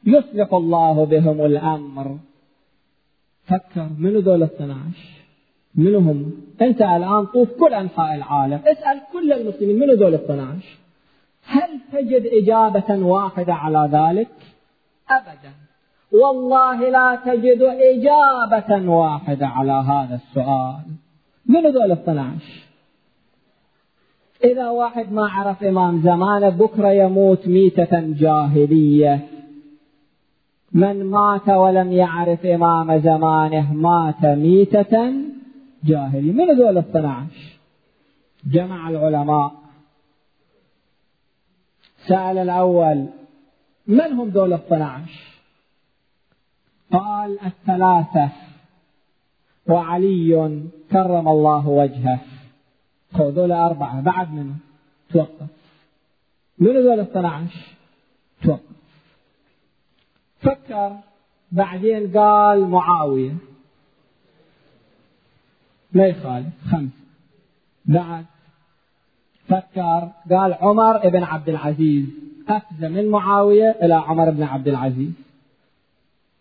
يصلح 0.07 0.53
الله 0.53 1.05
بهم 1.05 1.45
الأمر. 1.45 2.17
فكر 3.45 3.89
من 3.97 4.17
ذول 4.17 4.35
الاثنى 4.43 4.73
عشر 4.73 5.17
من 5.75 5.95
هم؟ 5.95 6.31
أنت 6.61 6.81
الآن 6.81 7.25
طوف 7.25 7.49
كل 7.59 7.73
أنحاء 7.73 8.15
العالم. 8.15 8.59
اسأل 8.65 9.01
كل 9.13 9.33
المسلمين 9.33 9.79
من 9.79 9.89
هذول 9.89 10.13
12 10.13 10.77
هل 11.45 11.69
تجد 11.93 12.23
إجابة 12.25 13.05
واحدة 13.05 13.53
على 13.53 13.89
ذلك؟ 13.91 14.27
أبدا. 15.09 15.51
والله 16.11 16.89
لا 16.89 17.19
تجد 17.25 17.61
إجابة 17.61 18.89
واحدة 18.89 19.47
على 19.47 19.71
هذا 19.71 20.15
السؤال. 20.15 20.85
من 21.45 21.65
هذول 21.65 21.91
12 21.91 22.67
إذا 24.43 24.69
واحد 24.69 25.11
ما 25.11 25.27
عرف 25.27 25.63
إمام 25.63 26.01
زمانه 26.01 26.49
بكرة 26.49 26.91
يموت 26.91 27.47
ميتة 27.47 27.99
جاهلية. 28.01 29.36
من 30.71 31.03
مات 31.03 31.49
ولم 31.49 31.91
يعرف 31.91 32.45
إمام 32.45 32.99
زمانه 32.99 33.73
مات 33.73 34.25
ميتة 34.25 35.13
جاهلي. 35.83 36.31
من 36.31 36.49
هذول 36.49 36.77
الاثنى 36.77 37.07
عشر 37.07 37.59
جمع 38.45 38.89
العلماء. 38.89 39.51
سأل 42.07 42.37
الأول 42.37 43.07
من 43.87 44.13
هم 44.13 44.29
دول 44.29 44.53
الاثنى 44.53 44.83
عشر 44.83 45.27
قال 46.91 47.39
الثلاثة. 47.45 48.29
وعلي 49.67 50.61
كرم 50.91 51.27
الله 51.27 51.67
وجهه. 51.67 52.19
دول 53.19 53.51
أربعة 53.51 54.01
بعد 54.01 54.33
منه 54.33 54.55
توقف. 55.09 55.47
من 56.59 56.67
هذول 56.67 56.93
الاثنى 56.93 57.27
عشر 57.27 57.67
توقف. 58.43 58.76
فكر 60.41 60.97
بعدين 61.51 62.17
قال 62.17 62.67
معاوية. 62.67 63.35
ما 65.93 66.05
يخالف 66.05 66.53
خمسة 66.71 66.91
بعد 67.85 68.25
فكر 69.47 70.09
قال 70.29 70.53
عمر 70.53 71.09
بن 71.09 71.23
عبد 71.23 71.49
العزيز. 71.49 72.05
أفزى 72.49 72.89
من 72.89 73.09
معاوية 73.09 73.75
إلى 73.81 73.93
عمر 73.93 74.29
بن 74.29 74.43
عبد 74.43 74.67
العزيز. 74.67 75.11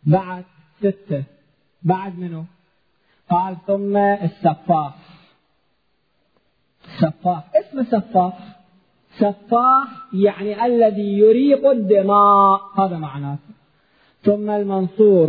بعد 0.03 0.45
ستة. 0.79 1.25
بعد 1.83 2.19
منه 2.19 2.45
قال 3.31 3.57
ثم 3.67 3.97
السفاح. 3.97 4.95
سفاح. 7.01 7.45
اسمه 7.55 7.83
سفاح. 7.83 8.57
سفاح 9.19 9.89
يعني 10.13 10.67
الذي 10.67 11.19
يريق 11.19 11.71
الدماء. 11.71 12.61
هذا 12.79 12.99
معناته 12.99 13.46
ثم 14.27 14.51
المنصور 14.51 15.29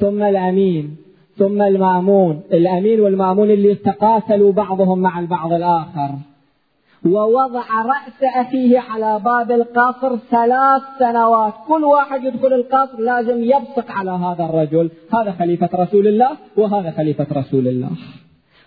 ثم 0.00 0.22
الأمين 0.22 0.96
ثم 1.36 1.62
المأمون. 1.62 2.42
الأمين 2.52 3.00
والمأمون 3.00 3.50
اللي 3.50 3.74
تقاتلوا 3.74 4.52
بعضهم 4.52 4.98
مع 4.98 5.20
البعض 5.20 5.52
الآخر. 5.52 6.10
ووضع 7.06 7.66
رأس 7.82 8.46
أخيه 8.46 8.78
على 8.78 9.20
باب 9.24 9.50
القصر 9.50 10.16
ثلاث 10.16 10.82
سنوات. 10.98 11.52
كل 11.68 11.84
واحد 11.84 12.24
يدخل 12.24 12.52
القصر 12.52 12.98
لازم 13.00 13.42
يبصق 13.44 13.90
على 13.90 14.10
هذا 14.10 14.44
الرجل. 14.44 14.90
هذا 15.14 15.32
خليفة 15.32 15.68
رسول 15.74 16.08
الله 16.08 16.30
وهذا 16.56 16.90
خليفة 16.90 17.26
رسول 17.32 17.68
الله. 17.68 17.90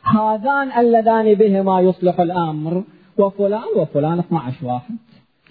هذان 0.03 0.71
اللذان 0.79 1.33
بهما 1.33 1.81
يصلح 1.81 2.19
الأمر. 2.19 2.83
وفلان 3.17 3.69
وفلان 3.75 4.19
12 4.19 4.65
واحد. 4.65 4.95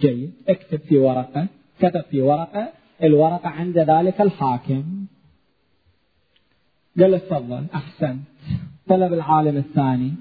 جيد. 0.01 0.33
اكتب 0.49 0.79
في 0.79 0.99
ورقة 0.99 1.47
كتب 1.81 2.05
في 2.11 2.21
ورقة. 2.21 2.84
الورقة 3.03 3.49
عند 3.49 3.79
ذلك 3.79 4.21
الحاكم. 4.21 4.85
قال 7.01 7.21
تفضل 7.21 7.67
أحسنت. 7.75 8.21
طلب 8.89 9.13
العالم 9.13 9.57
الثاني. 9.57 10.15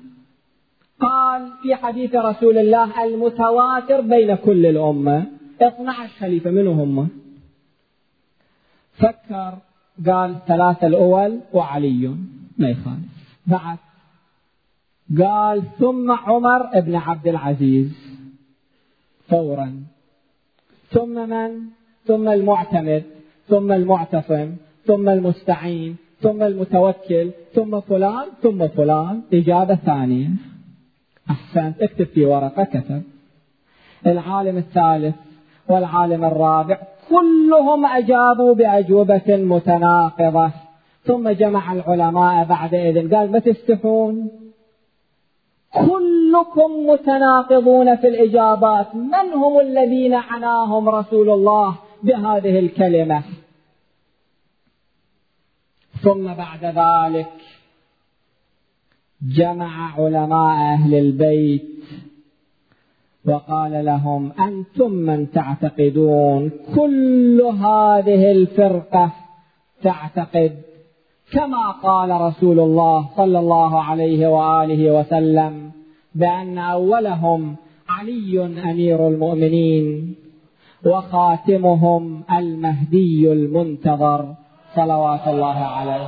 قال 1.00 1.52
في 1.62 1.76
حديث 1.76 2.16
رسول 2.16 2.58
الله 2.58 3.04
المتواتر 3.04 4.02
بين 4.02 4.36
كل 4.36 4.66
الأمة 4.66 5.26
12 5.62 6.10
خليفة 6.20 6.52
منو 6.52 6.72
هم؟ 6.72 7.10
فكر 8.94 9.58
قال 10.08 10.40
ثلاثة 10.48 10.88
الأول 10.88 11.40
وعلي 11.54 12.16
ما 12.58 12.70
يخالف. 12.70 13.14
بعد 13.48 13.78
قال 15.20 15.64
ثم 15.80 16.12
عمر 16.12 16.80
بن 16.80 16.96
عبد 16.96 17.28
العزيز. 17.28 17.94
فورا. 19.30 19.84
ثم 20.90 21.30
من؟ 21.30 21.70
ثم 22.06 22.30
المعتمد 22.30 23.04
ثم 23.48 23.72
المعتصم 23.72 24.56
ثم 24.86 25.10
المستعين 25.10 25.96
ثم 26.22 26.44
المتوكل 26.44 27.32
ثم 27.54 27.80
فلان 27.80 28.26
ثم 28.42 28.68
فلان 28.68 29.22
إجابة 29.34 29.76
ثانية. 29.76 30.30
أحسنت 31.30 31.82
اكتب 31.82 32.06
في 32.06 32.26
ورقة 32.26 32.64
كتب. 32.64 33.02
العالم 34.08 34.58
الثالث 34.58 35.16
والعالم 35.70 36.26
الرابع 36.26 36.78
كلهم 37.10 37.86
أجابوا 37.86 38.54
بأجوبة 38.54 39.28
متناقضة. 39.28 40.52
ثم 41.06 41.30
جمع 41.30 41.74
العلماء 41.74 42.46
بعد 42.46 42.74
إذن. 42.74 43.16
قال 43.16 43.32
ما 43.32 43.40
تستحون؟ 43.40 44.30
كلكم 45.74 46.88
متناقضون 46.88 47.96
في 47.96 48.08
الإجابات. 48.08 48.96
من 48.96 49.34
هم 49.34 49.60
الذين 49.60 50.14
عناهم 50.14 50.90
رسول 50.90 51.30
الله؟ 51.30 51.76
بهذه 52.04 52.60
الكلمة. 52.60 53.24
ثم 56.02 56.34
بعد 56.34 56.66
ذلك 56.66 57.32
جمع 59.22 60.02
علماء 60.02 60.74
أهل 60.74 60.96
البيت 60.96 61.74
وقال 63.26 63.86
لهم 63.86 64.32
أنتم 64.32 64.92
من 64.92 65.32
تعتقدون 65.32 66.52
كل 66.76 67.42
هذه 67.42 68.32
الفرقة 68.32 69.12
تعتقد 69.84 70.62
كما 71.32 71.72
قال 71.72 72.22
رسول 72.22 72.60
الله 72.60 73.10
صلى 73.18 73.40
الله 73.40 73.82
عليه 73.84 74.28
وآله 74.28 75.00
وسلم 75.00 75.72
بأن 76.16 76.58
أولهم 76.58 77.56
علي 77.90 78.46
أمير 78.72 79.08
المؤمنين. 79.08 80.16
وخاتمهم 80.86 82.24
المهدي 82.32 83.32
المنتظر 83.32 84.34
صلوات 84.76 85.28
الله 85.28 85.60
عليه. 85.78 86.08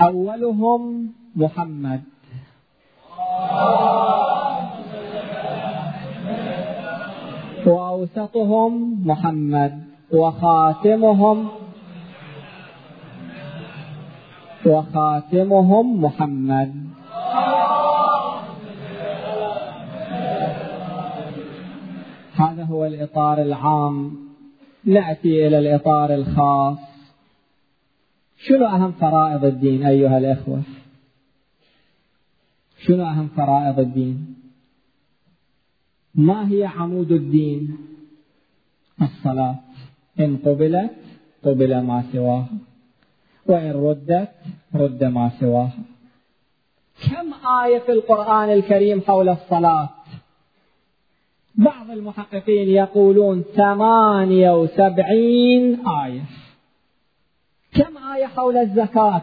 أولهم 0.00 1.12
محمد. 1.36 2.02
وأوسطهم 7.66 8.72
محمد. 9.06 9.72
وخاتمهم 10.12 11.48
وخاتمهم 14.66 16.02
محمد. 16.04 16.89
هذا 22.40 22.64
هو 22.64 22.86
الإطار 22.86 23.42
العام. 23.42 24.18
نأتي 24.84 25.46
إلى 25.46 25.58
الإطار 25.58 26.14
الخاص. 26.14 26.78
شنو 28.38 28.66
أهم 28.66 28.92
فرائض 28.92 29.44
الدين 29.44 29.86
أيها 29.86 30.18
الإخوة؟ 30.18 30.62
شنو 32.86 33.04
أهم 33.04 33.28
فرائض 33.36 33.78
الدين؟ 33.78 34.34
ما 36.14 36.50
هي 36.50 36.64
عمود 36.64 37.12
الدين؟ 37.12 37.78
الصلاة. 39.02 39.56
إن 40.20 40.36
قبلت 40.36 40.96
قبل 41.44 41.80
ما 41.80 42.04
سواها. 42.12 42.48
وإن 43.46 43.70
ردت 43.70 44.32
رد 44.74 45.04
ما 45.04 45.30
سواها. 45.40 45.78
كم 47.10 47.48
آية 47.64 47.78
في 47.78 47.92
القرآن 47.92 48.52
الكريم 48.52 49.00
حول 49.00 49.28
الصلاة؟ 49.28 49.99
بعض 51.54 51.90
المحققين 51.90 52.68
يقولون 52.68 53.42
ثمانية 53.42 54.50
وسبعين 54.60 55.86
آية. 55.88 56.22
كم 57.74 57.98
آية 58.14 58.26
حول 58.26 58.56
الزكاة؟ 58.56 59.22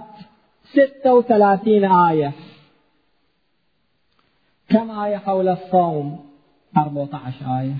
ستة 0.63 1.13
وثلاثين 1.13 1.91
آية. 1.91 2.33
كم 4.69 4.91
آية 4.91 5.17
حول 5.17 5.47
الصوم؟ 5.47 6.25
أربعة 6.77 7.21
عشر 7.25 7.59
آية. 7.59 7.75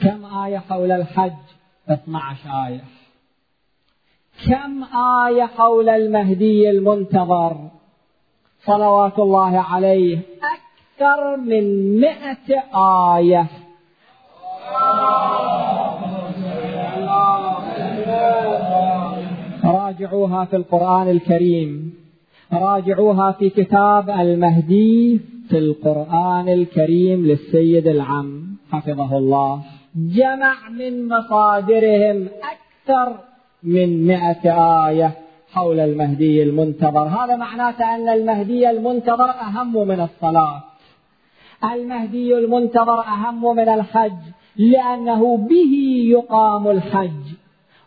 كم 0.00 0.24
آية 0.24 0.58
حول 0.58 0.92
الحج؟ 0.92 1.32
اثنى 1.88 2.16
عشر 2.16 2.66
آية. 2.66 2.84
كم 4.46 4.84
آية 4.96 5.46
حول 5.46 5.88
المهدي 5.88 6.70
المنتظر؟ 6.70 7.70
صلوات 8.64 9.18
الله 9.18 9.60
عليه 9.60 10.20
أكثر 11.00 11.36
من 11.36 12.00
مئة 12.00 12.76
آية. 13.16 13.46
راجعوها 19.64 20.44
في 20.44 20.56
القرآن 20.56 21.10
الكريم. 21.10 21.94
راجعوها 22.52 23.32
في 23.32 23.50
كتاب 23.50 24.10
المهدي 24.10 25.20
في 25.48 25.58
القرآن 25.58 26.48
الكريم 26.48 27.26
للسيد 27.26 27.86
العم 27.86 28.56
حفظه 28.72 29.18
الله. 29.18 29.62
جمع 29.96 30.68
من 30.78 31.08
مصادرهم 31.08 32.28
أكثر 32.54 33.14
من 33.62 34.06
مئة 34.06 34.44
آية 34.88 35.10
حول 35.52 35.80
المهدي 35.80 36.42
المنتظر. 36.42 37.08
هذا 37.08 37.36
معناته 37.36 37.94
أن 37.94 38.08
المهدي 38.08 38.70
المنتظر 38.70 39.30
أهم 39.30 39.88
من 39.88 40.00
الصلاة. 40.00 40.69
المهدي 41.64 42.38
المنتظر 42.38 43.00
أهم 43.00 43.56
من 43.56 43.68
الحج 43.68 44.18
لأنه 44.56 45.36
به 45.36 45.74
يقام 46.10 46.68
الحج 46.68 47.22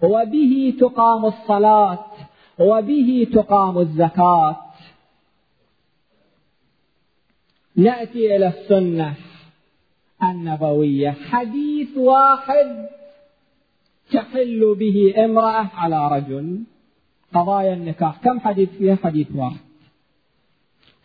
وبه 0.03 0.73
تقام 0.79 1.25
الصلاة 1.25 2.05
وبه 2.59 3.27
تقام 3.33 3.77
الزكاة. 3.77 4.55
نأتي 7.75 8.36
إلى 8.36 8.47
السنة 8.47 9.13
النبوية. 10.23 11.12
حديث 11.12 11.97
واحد 11.97 12.88
تحل 14.12 14.75
به 14.79 15.25
امرأة 15.25 15.69
على 15.75 16.07
رجل. 16.07 16.63
قضايا 17.33 17.73
النكاح. 17.73 18.17
كم 18.23 18.39
حديث 18.39 18.69
فيها؟ 18.69 18.95
حديث 18.95 19.27
واحد. 19.36 19.72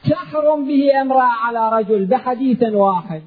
تحرم 0.04 0.68
به 0.68 1.00
امرأة 1.00 1.32
على 1.46 1.70
رجل 1.78 2.04
بحديث 2.04 2.62
واحد. 2.62 3.22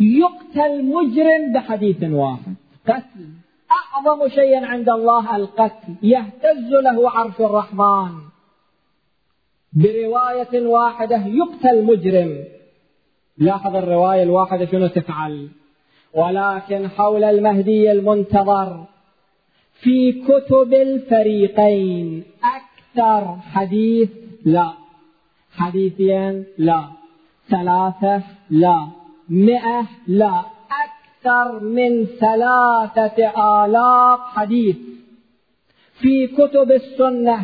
يقتل 0.00 0.84
مجرم 0.84 1.52
بحديث 1.52 2.02
واحد. 2.02 2.54
قتل. 2.88 3.26
أعظم 3.70 4.28
شيء 4.28 4.64
عند 4.64 4.88
الله 4.88 5.36
القتل. 5.36 5.94
يهتز 6.02 6.70
له 6.84 7.10
عرش 7.10 7.40
الرحمن. 7.40 8.12
برواية 9.72 10.66
واحدة 10.66 11.26
يقتل 11.26 11.84
مجرم. 11.84 12.44
لاحظ 13.38 13.76
الرواية 13.76 14.22
الواحدة 14.22 14.66
شنو 14.66 14.86
تفعل؟ 14.86 15.48
ولكن 16.14 16.88
حول 16.88 17.24
المهدي 17.24 17.92
المنتظر. 17.92 18.84
في 19.80 20.12
كتب 20.12 20.74
الفريقين. 20.74 22.24
أكثر 22.44 23.36
حديث 23.52 24.10
لا. 24.44 24.81
حديثين 25.56 26.44
لا 26.58 26.84
ثلاثة 27.50 28.22
لا 28.50 28.86
مئة 29.28 29.86
لا 30.06 30.42
أكثر 30.84 31.60
من 31.60 32.06
ثلاثة 32.06 33.18
آلاف 33.64 34.20
حديث. 34.20 34.76
في 36.00 36.26
كتب 36.26 36.72
السنة 36.72 37.38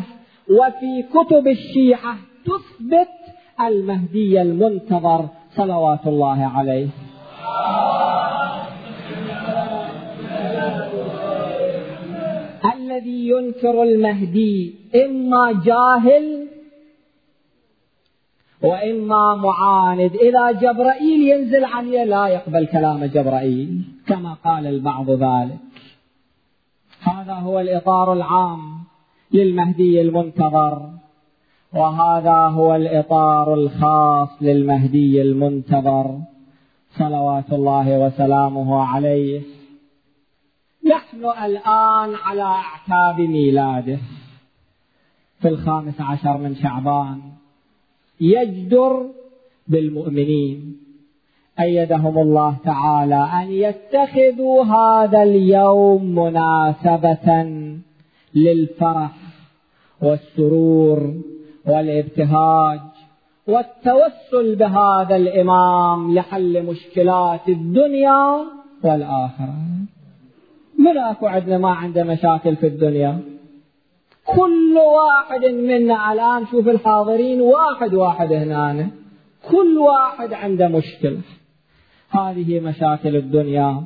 وفي 0.49 1.03
كتب 1.15 1.47
الشيعة 1.47 2.15
تثبت 2.45 3.15
المهدي 3.61 4.41
المنتظر 4.41 5.27
صلوات 5.55 6.07
الله 6.07 6.51
عليه. 6.55 6.87
الذي 12.75 13.29
ينكر 13.29 13.83
المهدي 13.83 14.75
إما 15.05 15.61
جاهل 15.65 16.47
وإما 18.63 19.35
معاند 19.35 20.15
إذا 20.15 20.51
جبرائيل 20.51 21.21
ينزل 21.21 21.63
عليه 21.63 22.03
لا 22.03 22.27
يقبل 22.27 22.67
كلام 22.67 23.05
جبرائيل 23.05 23.81
كما 24.07 24.33
قال 24.33 24.67
البعض 24.67 25.09
ذلك. 25.09 25.59
هذا 27.01 27.33
هو 27.33 27.59
الإطار 27.59 28.13
العام 28.13 28.59
للمهدي 29.31 30.01
المنتظر 30.01 30.89
وهذا 31.73 32.35
هو 32.35 32.75
الإطار 32.75 33.53
الخاص 33.53 34.29
للمهدي 34.41 35.21
المنتظر. 35.21 36.19
صلوات 36.97 37.53
الله 37.53 37.99
وسلامه 38.05 38.83
عليه. 38.83 39.41
نحن 40.85 41.25
الآن 41.45 42.15
على 42.15 42.43
أعتاب 42.43 43.19
ميلاده. 43.19 43.99
في 45.41 45.47
الخامس 45.47 46.01
عشر 46.01 46.37
من 46.37 46.55
شعبان 46.55 47.38
يجدر 48.21 49.05
بالمؤمنين. 49.67 50.77
أيدهم 51.59 52.17
الله 52.17 52.55
تعالى 52.65 53.29
أن 53.41 53.51
يتخذوا 53.51 54.63
هذا 54.63 55.23
اليوم 55.23 56.15
مناسبة 56.15 57.45
للفرح 58.35 59.11
والسرور 60.01 61.13
والابتهاج 61.65 62.79
والتوسل 63.47 64.55
بهذا 64.55 65.15
الإمام 65.15 66.15
لحل 66.15 66.65
مشكلات 66.65 67.49
الدنيا 67.49 68.45
والآخرة. 68.83 69.55
من 70.79 70.97
أكو 70.97 71.27
عندنا 71.27 71.57
ما 71.57 71.69
عنده 71.69 72.03
مشاكل 72.03 72.55
في 72.55 72.67
الدنيا؟ 72.67 73.19
كل 74.35 74.77
واحد 74.77 75.45
منا 75.45 76.13
الآن 76.13 76.45
شوف 76.51 76.67
الحاضرين 76.67 77.41
واحد 77.41 77.93
واحد 77.93 78.33
هنا 78.33 78.87
كل 79.51 79.77
واحد 79.77 80.33
عنده 80.33 80.67
مشكلة. 80.67 81.21
هذه 82.09 82.59
مشاكل 82.59 83.15
الدنيا 83.15 83.83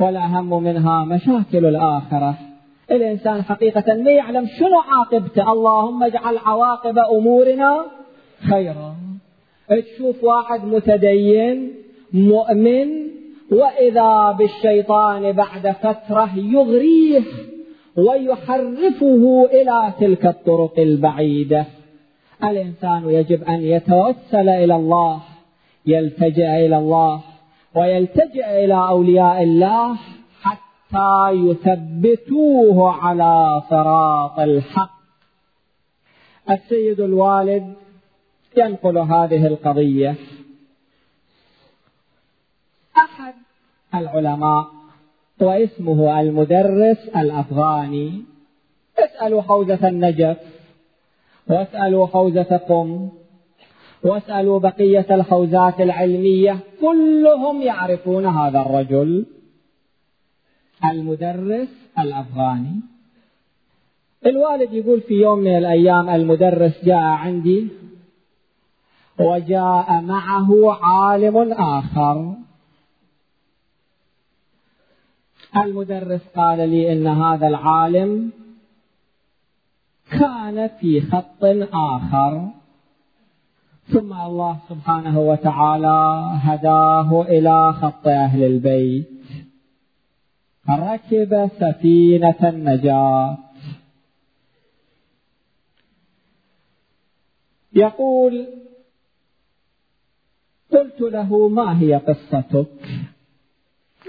والأهم 0.00 0.62
منها 0.62 1.04
مشاكل 1.04 1.66
الآخرة. 1.66 2.34
الإنسان 2.90 3.42
حقيقة 3.42 3.94
ما 3.94 4.10
يعلم 4.10 4.46
شنو 4.58 4.78
عاقبته. 4.78 5.52
اللهم 5.52 6.02
اجعل 6.02 6.38
عواقب 6.38 6.98
أمورنا 6.98 7.84
خيرا. 8.50 8.94
تشوف 9.68 10.24
واحد 10.24 10.64
متدين 10.64 11.72
مؤمن 12.12 12.88
وإذا 13.50 14.36
بالشيطان 14.38 15.32
بعد 15.32 15.70
فترة 15.82 16.30
يغريه. 16.36 17.22
ويحرفه 17.96 19.48
إلى 19.52 19.92
تلك 20.00 20.26
الطرق 20.26 20.78
البعيدة. 20.78 21.66
الإنسان 22.44 23.10
يجب 23.10 23.44
أن 23.44 23.60
يتوسل 23.60 24.48
إلى 24.48 24.76
الله 24.76 25.22
يلتجئ 25.86 26.66
إلى 26.66 26.78
الله 26.78 27.20
ويلتجئ 27.74 28.64
إلى 28.64 28.74
أولياء 28.74 29.42
الله 29.42 29.96
حتى 30.42 31.30
يثبتوه 31.30 32.92
على 32.92 33.62
صراط 33.70 34.38
الحق. 34.40 34.96
السيد 36.50 37.00
الوالد 37.00 37.74
ينقل 38.56 38.98
هذه 38.98 39.46
القضية. 39.46 40.14
أحد 42.96 43.34
العلماء 43.94 44.75
واسمه 45.40 46.20
المدرس 46.20 47.08
الأفغاني. 47.16 48.22
اسألوا 48.98 49.42
حوزة 49.42 49.88
النجف 49.88 50.36
واسألوا 51.48 52.06
حوزة 52.06 52.56
قم 52.68 53.08
واسألوا 54.02 54.58
بقية 54.58 55.06
الحوزات 55.10 55.80
العلمية 55.80 56.58
كلهم 56.80 57.62
يعرفون 57.62 58.26
هذا 58.26 58.60
الرجل 58.60 59.26
المدرس 60.84 61.68
الأفغاني. 61.98 62.80
الوالد 64.26 64.72
يقول 64.72 65.00
في 65.00 65.14
يوم 65.14 65.38
من 65.38 65.58
الأيام 65.58 66.08
المدرس 66.10 66.84
جاء 66.84 67.02
عندي 67.02 67.68
وجاء 69.20 70.00
معه 70.00 70.78
عالم 70.82 71.52
آخر. 71.52 72.45
المدرس 75.64 76.20
قال 76.36 76.68
لي 76.70 76.92
إن 76.92 77.06
هذا 77.06 77.46
العالم 77.46 78.32
كان 80.10 80.68
في 80.80 81.00
خط 81.00 81.44
آخر. 81.72 82.48
ثم 83.92 84.12
الله 84.12 84.58
سبحانه 84.68 85.20
وتعالى 85.20 86.30
هداه 86.42 87.22
إلى 87.22 87.72
خط 87.72 88.06
أهل 88.08 88.42
البيت. 88.42 89.08
ركب 90.70 91.50
سفينة 91.60 92.40
النجاة. 92.42 93.38
يقول 97.72 98.46
قلت 100.72 101.00
له 101.00 101.48
ما 101.48 101.80
هي 101.80 101.94
قصتك؟ 101.94 102.66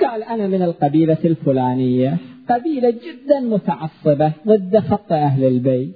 قال 0.06 0.24
أنا 0.24 0.48
من 0.48 0.62
القبيلة 0.62 1.18
الفلانية 1.26 2.18
قبيلة 2.50 2.90
جدا 2.90 3.40
متعصبة 3.40 4.32
ضد 4.48 4.80
خط 4.80 5.12
أهل 5.12 5.44
البيت. 5.44 5.96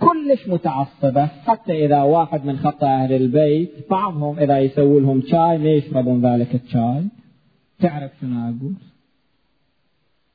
كلش 0.00 0.48
متعصبة 0.48 1.26
حتى 1.26 1.84
إذا 1.86 2.02
واحد 2.02 2.46
من 2.46 2.58
خط 2.58 2.84
أهل 2.84 3.12
البيت 3.12 3.70
بعضهم 3.90 4.38
إذا 4.38 4.58
يسووا 4.58 5.00
لهم 5.00 5.22
شاي 5.22 5.58
ما 5.58 5.70
يشربون 5.70 6.26
ذلك 6.26 6.54
الشاي. 6.54 7.04
تعرف 7.80 8.10
شنو 8.20 8.40
أقول؟ 8.40 8.74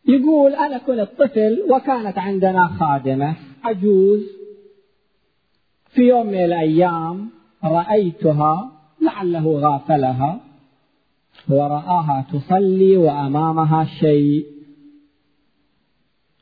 يقول 0.07 0.53
أنا 0.53 0.77
كنت 0.77 1.09
طفل 1.17 1.63
وكانت 1.69 2.17
عندنا 2.17 2.67
خادمة. 2.67 3.35
عجوز. 3.63 4.21
في 5.89 6.01
يوم 6.01 6.27
من 6.27 6.43
الأيام 6.43 7.29
رأيتها 7.63 8.71
لعله 9.01 9.59
غافلها. 9.59 10.39
ورآها 11.49 12.25
تصلي 12.33 12.97
وأمامها 12.97 13.85
شيء. 13.85 14.45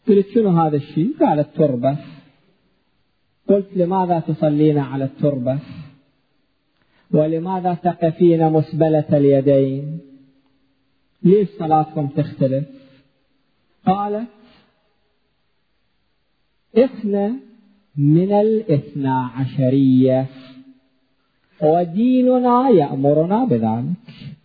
قلت 0.07 0.27
شنو 0.33 0.49
هذا 0.49 0.77
الشيء؟ 0.77 1.15
قالت 1.19 1.55
تربة 1.55 1.97
قلت 3.47 3.67
لماذا 3.75 4.19
تصلين 4.19 4.77
على 4.77 5.03
التربة؟ 5.03 5.59
ولماذا 7.11 7.73
تقفين 7.73 8.49
مسبلة 8.49 9.05
اليدين؟ 9.13 9.99
ليش 11.23 11.49
صلاتكم 11.59 12.07
تختلف؟ 12.07 12.65
قالت 13.85 14.27
إحنا 16.83 17.35
من 17.97 18.31
الإثنى 18.31 19.09
عشرية. 19.09 20.25
وديننا 21.63 22.69
يأمرنا 22.69 23.45
بذلك. 23.45 24.40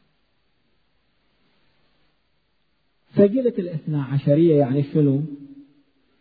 فقلت 3.16 3.59
الاثنى 3.59 4.00
عشرية 4.00 4.57
يعني 4.57 4.83
شنو؟ 4.83 5.20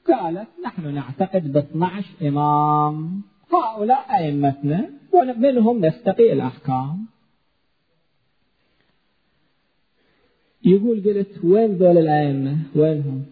قالت 0.07 0.47
نحن 0.65 0.93
نعتقد 0.93 1.51
ب 1.53 1.57
12 1.57 2.05
إمام. 2.21 3.21
هؤلاء 3.53 4.05
أئمتنا 4.19 4.89
ومنهم 5.13 5.85
نستقي 5.85 6.33
الأحكام. 6.33 7.05
يقول 10.65 11.03
قلت 11.05 11.43
وين 11.43 11.71
ذول 11.71 11.97
الأئمة؟ 11.97 12.57
وينهم 12.75 13.25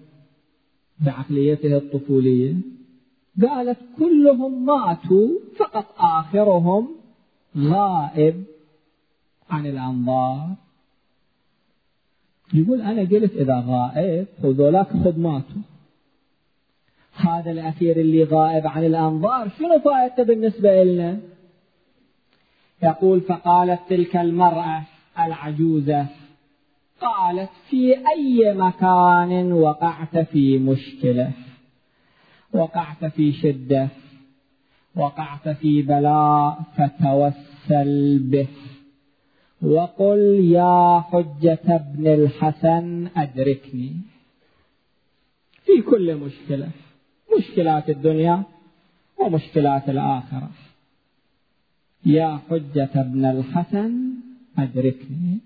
بعقليته 1.05 1.77
الطفولية. 1.77 2.55
قالت 3.41 3.79
كلهم 3.99 4.65
ماتوا 4.65 5.29
فقط 5.57 5.95
آخرهم 5.97 6.89
غائب 7.57 8.43
عن 9.49 9.65
الأنظار. 9.65 10.62
يقول 12.53 12.81
أنا 12.81 13.01
قلت 13.01 13.35
إذا 13.35 13.63
غائب 13.67 14.25
وذولاك 14.43 14.87
خذ 14.87 15.19
ماتوا 15.19 15.61
هذا 17.15 17.51
الأخير 17.51 17.99
اللي 17.99 18.23
غائب 18.23 18.67
عن 18.67 18.85
الأنظار 18.85 19.49
شنو 19.59 19.79
فائدته 19.79 20.23
بالنسبة 20.23 20.83
لنا 20.83 21.19
يقول 22.83 23.21
فقالت 23.21 23.79
تلك 23.89 24.15
المرأة 24.17 24.83
العجوزة 25.19 26.05
قالت 27.01 27.49
في 27.69 27.95
أي 28.07 28.53
مكان 28.53 29.51
وقعت 29.51 30.17
في 30.17 30.57
مشكلة؟ 30.57 31.31
وقعت 32.53 33.05
في 33.05 33.31
شدة 33.31 33.87
وقعت 34.95 35.49
في 35.49 35.81
بلاء 35.81 36.59
فتوسل 36.77 38.19
به. 38.19 38.47
وقل 39.63 40.39
يا 40.51 40.99
حجة 40.99 41.59
ابن 41.67 42.07
الحسن 42.07 43.07
أدركني. 43.17 43.91
في 45.65 45.81
كل 45.81 46.15
مشكلة 46.15 46.69
مشكلات 47.37 47.89
الدنيا 47.89 48.43
ومشكلات 49.19 49.89
الآخرة. 49.89 50.49
يا 52.05 52.39
حجة 52.49 52.89
ابن 52.95 53.25
الحسن 53.25 54.13
أدركني. 54.57 55.39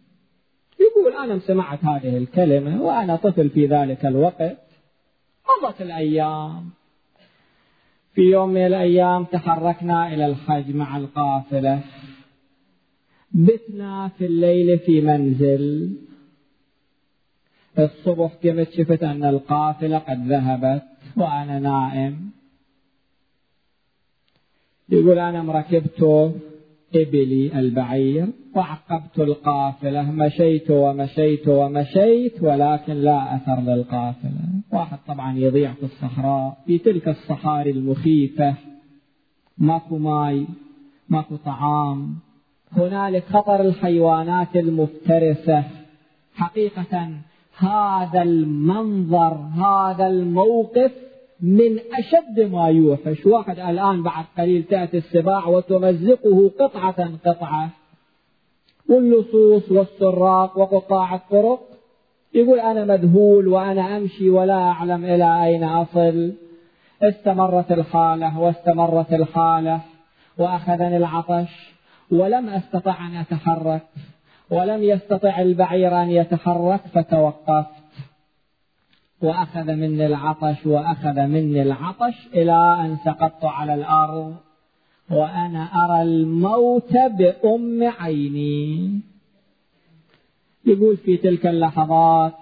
يقول 0.80 1.14
أنا 1.24 1.40
سمعت 1.40 1.86
هذه 1.86 2.18
الكلمة 2.18 2.82
وأنا 2.82 3.16
طفل 3.16 3.50
في 3.50 3.66
ذلك 3.66 4.06
الوقت. 4.06 4.58
مضت 5.64 5.82
الأيام. 5.82 6.70
في 8.14 8.22
يوم 8.22 8.50
من 8.50 8.66
الأيام 8.66 9.24
تحركنا 9.24 10.14
إلى 10.14 10.26
الحج 10.26 10.76
مع 10.76 10.98
القافلة. 10.98 11.82
بتنا 13.38 14.08
في 14.08 14.26
الليل 14.26 14.80
في 14.80 15.02
منزل. 15.02 15.98
الصبح 17.80 18.34
قمت 18.44 18.72
شفت 18.72 19.04
أن 19.04 19.24
القافلة 19.26 19.98
قد 19.98 20.28
ذهبت 20.28 20.84
وأنا 21.18 21.60
نائم. 21.60 22.32
يقول 24.90 25.20
أنا 25.20 25.44
مركبت 25.44 26.02
إبلي 26.96 27.60
البعير 27.60 28.28
وعقبت 28.56 29.20
القافلة. 29.20 30.12
مشيت 30.12 30.72
ومشيت 30.72 31.48
ومشيت 31.48 32.44
ولكن 32.44 32.94
لا 32.94 33.36
أثر 33.36 33.62
للقافلة. 33.62 34.62
واحد 34.74 34.98
طبعا 35.08 35.38
يضيع 35.38 35.74
في 35.74 35.84
الصحراء 35.84 36.58
في 36.66 36.78
تلك 36.78 37.08
الصحاري 37.08 37.72
المخيفة. 37.72 38.56
ماكو 39.58 39.98
ماي 39.98 40.48
ماكو 41.10 41.36
طعام. 41.36 42.27
هنالك 42.72 43.24
خطر 43.26 43.62
الحيوانات 43.62 44.56
المفترسة. 44.56 45.64
حقيقة 46.36 47.10
هذا 47.58 48.22
المنظر 48.22 49.34
هذا 49.66 50.08
الموقف 50.08 50.92
من 51.42 51.80
أشد 52.00 52.52
ما 52.52 52.68
يوحش. 52.68 53.26
واحد 53.26 53.60
الآن 53.60 54.04
بعد 54.04 54.26
قليل 54.38 54.64
تأتي 54.64 54.98
السباع 54.98 55.48
وتمزقه 55.48 56.52
قطعة 56.60 57.10
قطعة. 57.26 57.70
واللصوص 58.90 59.72
والسراق 59.72 60.58
وقطاع 60.58 61.16
الطرق. 61.16 61.60
يقول 62.34 62.60
أنا 62.60 62.86
مذهول 62.86 63.48
وأنا 63.48 63.98
أمشي 63.98 64.30
ولا 64.30 64.54
أعلم 64.54 65.06
إلى 65.06 65.46
أين 65.46 65.64
أصل. 65.64 66.34
استمرت 67.04 67.72
الحالة 67.72 68.40
واستمرت 68.40 69.14
الحالة. 69.14 69.82
وأخذني 70.38 70.98
العطش. 70.98 71.77
ولم 72.12 72.50
أستطع 72.50 73.08
أن 73.08 73.16
أتحرك 73.16 73.82
ولم 74.50 74.84
يستطع 74.84 75.42
البعير 75.42 76.02
أن 76.02 76.12
يتحرك 76.12 76.82
فتوقفت. 76.94 77.68
وأخذ 79.22 79.74
مني 79.76 80.06
العطش 80.06 80.66
وأخذ 80.66 81.22
مني 81.22 81.62
العطش 81.62 82.28
إلى 82.34 82.78
أن 82.82 82.98
سقطت 83.06 83.46
على 83.46 83.74
الأرض 83.74 84.36
وأنا 85.10 85.86
أرى 85.86 86.02
الموت 86.02 86.94
بأم 86.94 87.84
عيني. 88.00 89.00
يقول 90.66 90.98
في 90.98 91.18
تلك 91.18 91.48
اللحظات 91.48 92.34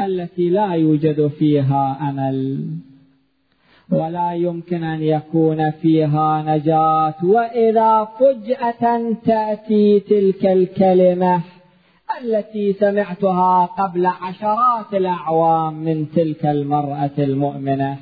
التي 0.00 0.50
لا 0.50 0.66
يوجد 0.66 1.26
فيها 1.26 2.10
أمل. 2.10 2.68
ولا 3.90 4.32
يمكن 4.32 4.84
أن 4.84 5.02
يكون 5.02 5.70
فيها 5.70 6.42
نجاة. 6.46 7.14
وإذا 7.24 8.08
فجأة 8.20 9.14
تأتي 9.24 10.00
تلك 10.00 10.46
الكلمة 10.46 11.40
التي 12.20 12.72
سمعتها 12.72 13.66
قبل 13.66 14.06
عشرات 14.06 14.94
الأعوام 14.94 15.74
من 15.74 16.10
تلك 16.10 16.46
المرأة 16.46 17.10
المؤمنة 17.18 17.96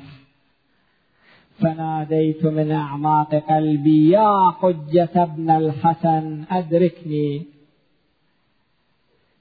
فناديت 1.59 2.45
من 2.45 2.71
أعماق 2.71 3.35
قلبي 3.35 4.09
يا 4.09 4.51
حجة 4.61 5.09
ابن 5.15 5.49
الحسن 5.49 6.43
أدركني. 6.51 7.45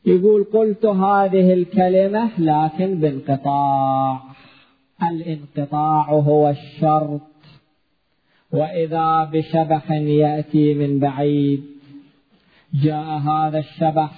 يقول 0.06 0.44
قلت 0.44 0.86
هذه 0.86 1.52
الكلمة 1.52 2.30
لكن 2.38 2.94
بانقطاع. 2.94 4.33
الانقطاع 5.02 6.10
هو 6.10 6.48
الشرط. 6.50 7.20
وإذا 8.52 9.24
بشبح 9.24 9.90
يأتي 9.90 10.74
من 10.74 10.98
بعيد. 10.98 11.64
جاء 12.74 13.18
هذا 13.18 13.58
الشبح. 13.58 14.10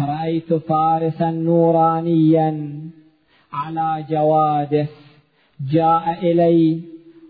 رأيت 0.00 0.54
فارسا 0.54 1.30
نورانيا 1.30 2.80
على 3.52 4.04
جواده. 4.10 4.86
جاء 5.72 6.32
إلي 6.32 6.80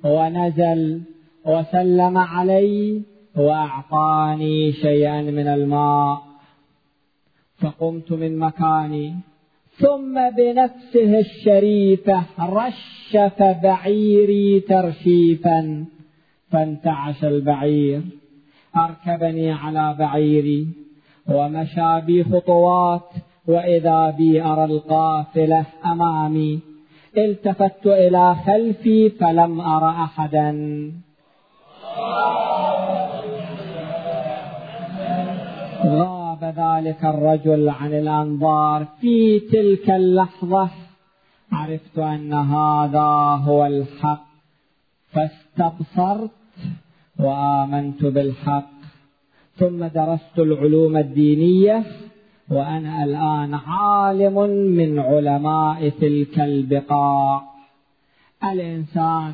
ونزل 0.04 1.02
وسلم 1.46 2.18
علي 2.18 3.02
وأعطاني 3.37 4.72
شيئا 4.72 5.22
من 5.22 5.48
الماء. 5.48 6.22
فقمت 7.59 8.12
من 8.12 8.38
مكاني. 8.38 9.30
ثم 9.81 10.31
بنفسه 10.31 11.19
الشريفة 11.19 12.23
رشف 12.40 13.43
بعيري 13.62 14.61
ترشيفا. 14.61 15.85
فانتعش 16.51 17.25
البعير 17.25 18.03
أركبني 18.77 19.53
على 19.53 19.97
بعيري 19.99 20.69
ومشى 21.29 22.01
بي 22.07 22.25
خطوات 22.25 23.09
وإذا 23.49 24.11
بي 24.11 24.43
أرى 24.43 24.64
القافلة 24.64 25.64
أمامي. 25.85 26.61
التفت 27.19 27.87
إلى 27.87 28.35
خلفي 28.47 29.11
فلم 29.11 29.61
أر 29.61 29.88
أحدا. 29.88 30.51
غاب 36.42 36.55
ذلك 36.59 37.05
الرجل 37.05 37.68
عن 37.68 37.92
الأنظار 37.92 38.87
في 39.00 39.40
تلك 39.40 39.90
اللحظة. 39.90 40.70
عرفت 41.53 41.98
أن 41.98 42.33
هذا 42.33 43.40
هو 43.44 43.66
الحق. 43.66 44.26
فاستبصرت 45.12 46.31
وآمنت 47.18 48.05
بالحق. 48.05 48.70
ثم 49.57 49.87
درست 49.87 50.38
العلوم 50.38 50.96
الدينية 50.96 51.85
وأنا 52.50 53.05
الآن 53.05 53.55
عالم 53.55 54.50
من 54.50 54.98
علماء 54.98 55.88
تلك 55.88 56.40
البقاع. 56.40 57.42
الإنسان 58.44 59.33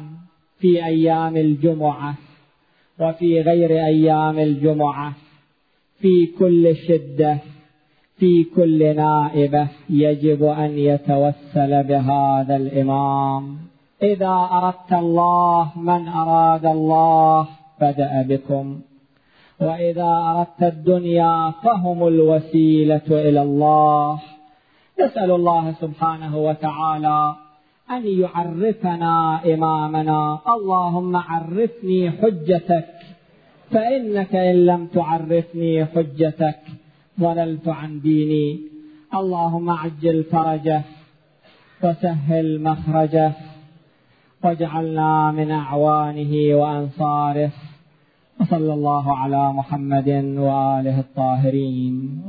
في 0.58 0.84
أيام 0.84 1.36
الجمعة 1.36 2.14
وفي 2.98 3.40
غير 3.40 3.70
أيام 3.70 4.38
الجمعة 4.38 5.12
في 6.00 6.26
كل 6.26 6.76
شدة 6.76 7.38
في 8.18 8.44
كل 8.44 8.96
نائبة 8.96 9.68
يجب 9.90 10.44
أن 10.44 10.78
يتوسل 10.78 11.82
بهذا 11.82 12.56
الإمام. 12.56 13.58
إذا 14.02 14.48
أردت 14.52 14.92
الله 14.92 15.78
من 15.78 16.08
أراد 16.08 16.66
الله 16.66 17.46
بدأ 17.80 18.22
بكم. 18.28 18.80
وإذا 19.60 20.22
أردت 20.36 20.74
الدنيا 20.74 21.50
فهم 21.50 22.06
الوسيلة 22.06 23.06
إلى 23.10 23.42
الله. 23.42 24.20
نسأل 25.00 25.30
الله 25.30 25.72
سبحانه 25.72 26.38
وتعالى 26.38 27.34
أن 27.90 28.06
يعرفنا 28.06 29.40
إمامنا. 29.54 30.38
اللهم 30.48 31.16
عرفني 31.16 32.10
حجتك. 32.10 32.95
فإنك 33.70 34.34
إن 34.34 34.66
لم 34.66 34.86
تعرفني 34.86 35.84
حجتك 35.84 36.60
ضللت 37.20 37.68
عن 37.68 38.00
ديني. 38.00 38.60
اللهم 39.14 39.70
عجل 39.70 40.24
فرجه 40.24 40.82
وسهل 41.82 42.62
مخرجه 42.62 43.32
واجعلنا 44.44 45.30
من 45.30 45.50
أعوانه 45.50 46.56
وأنصاره. 46.56 47.50
وصلى 48.40 48.74
الله 48.74 49.16
على 49.16 49.52
محمد 49.52 50.08
وآله 50.38 51.00
الطاهرين. 51.00 52.22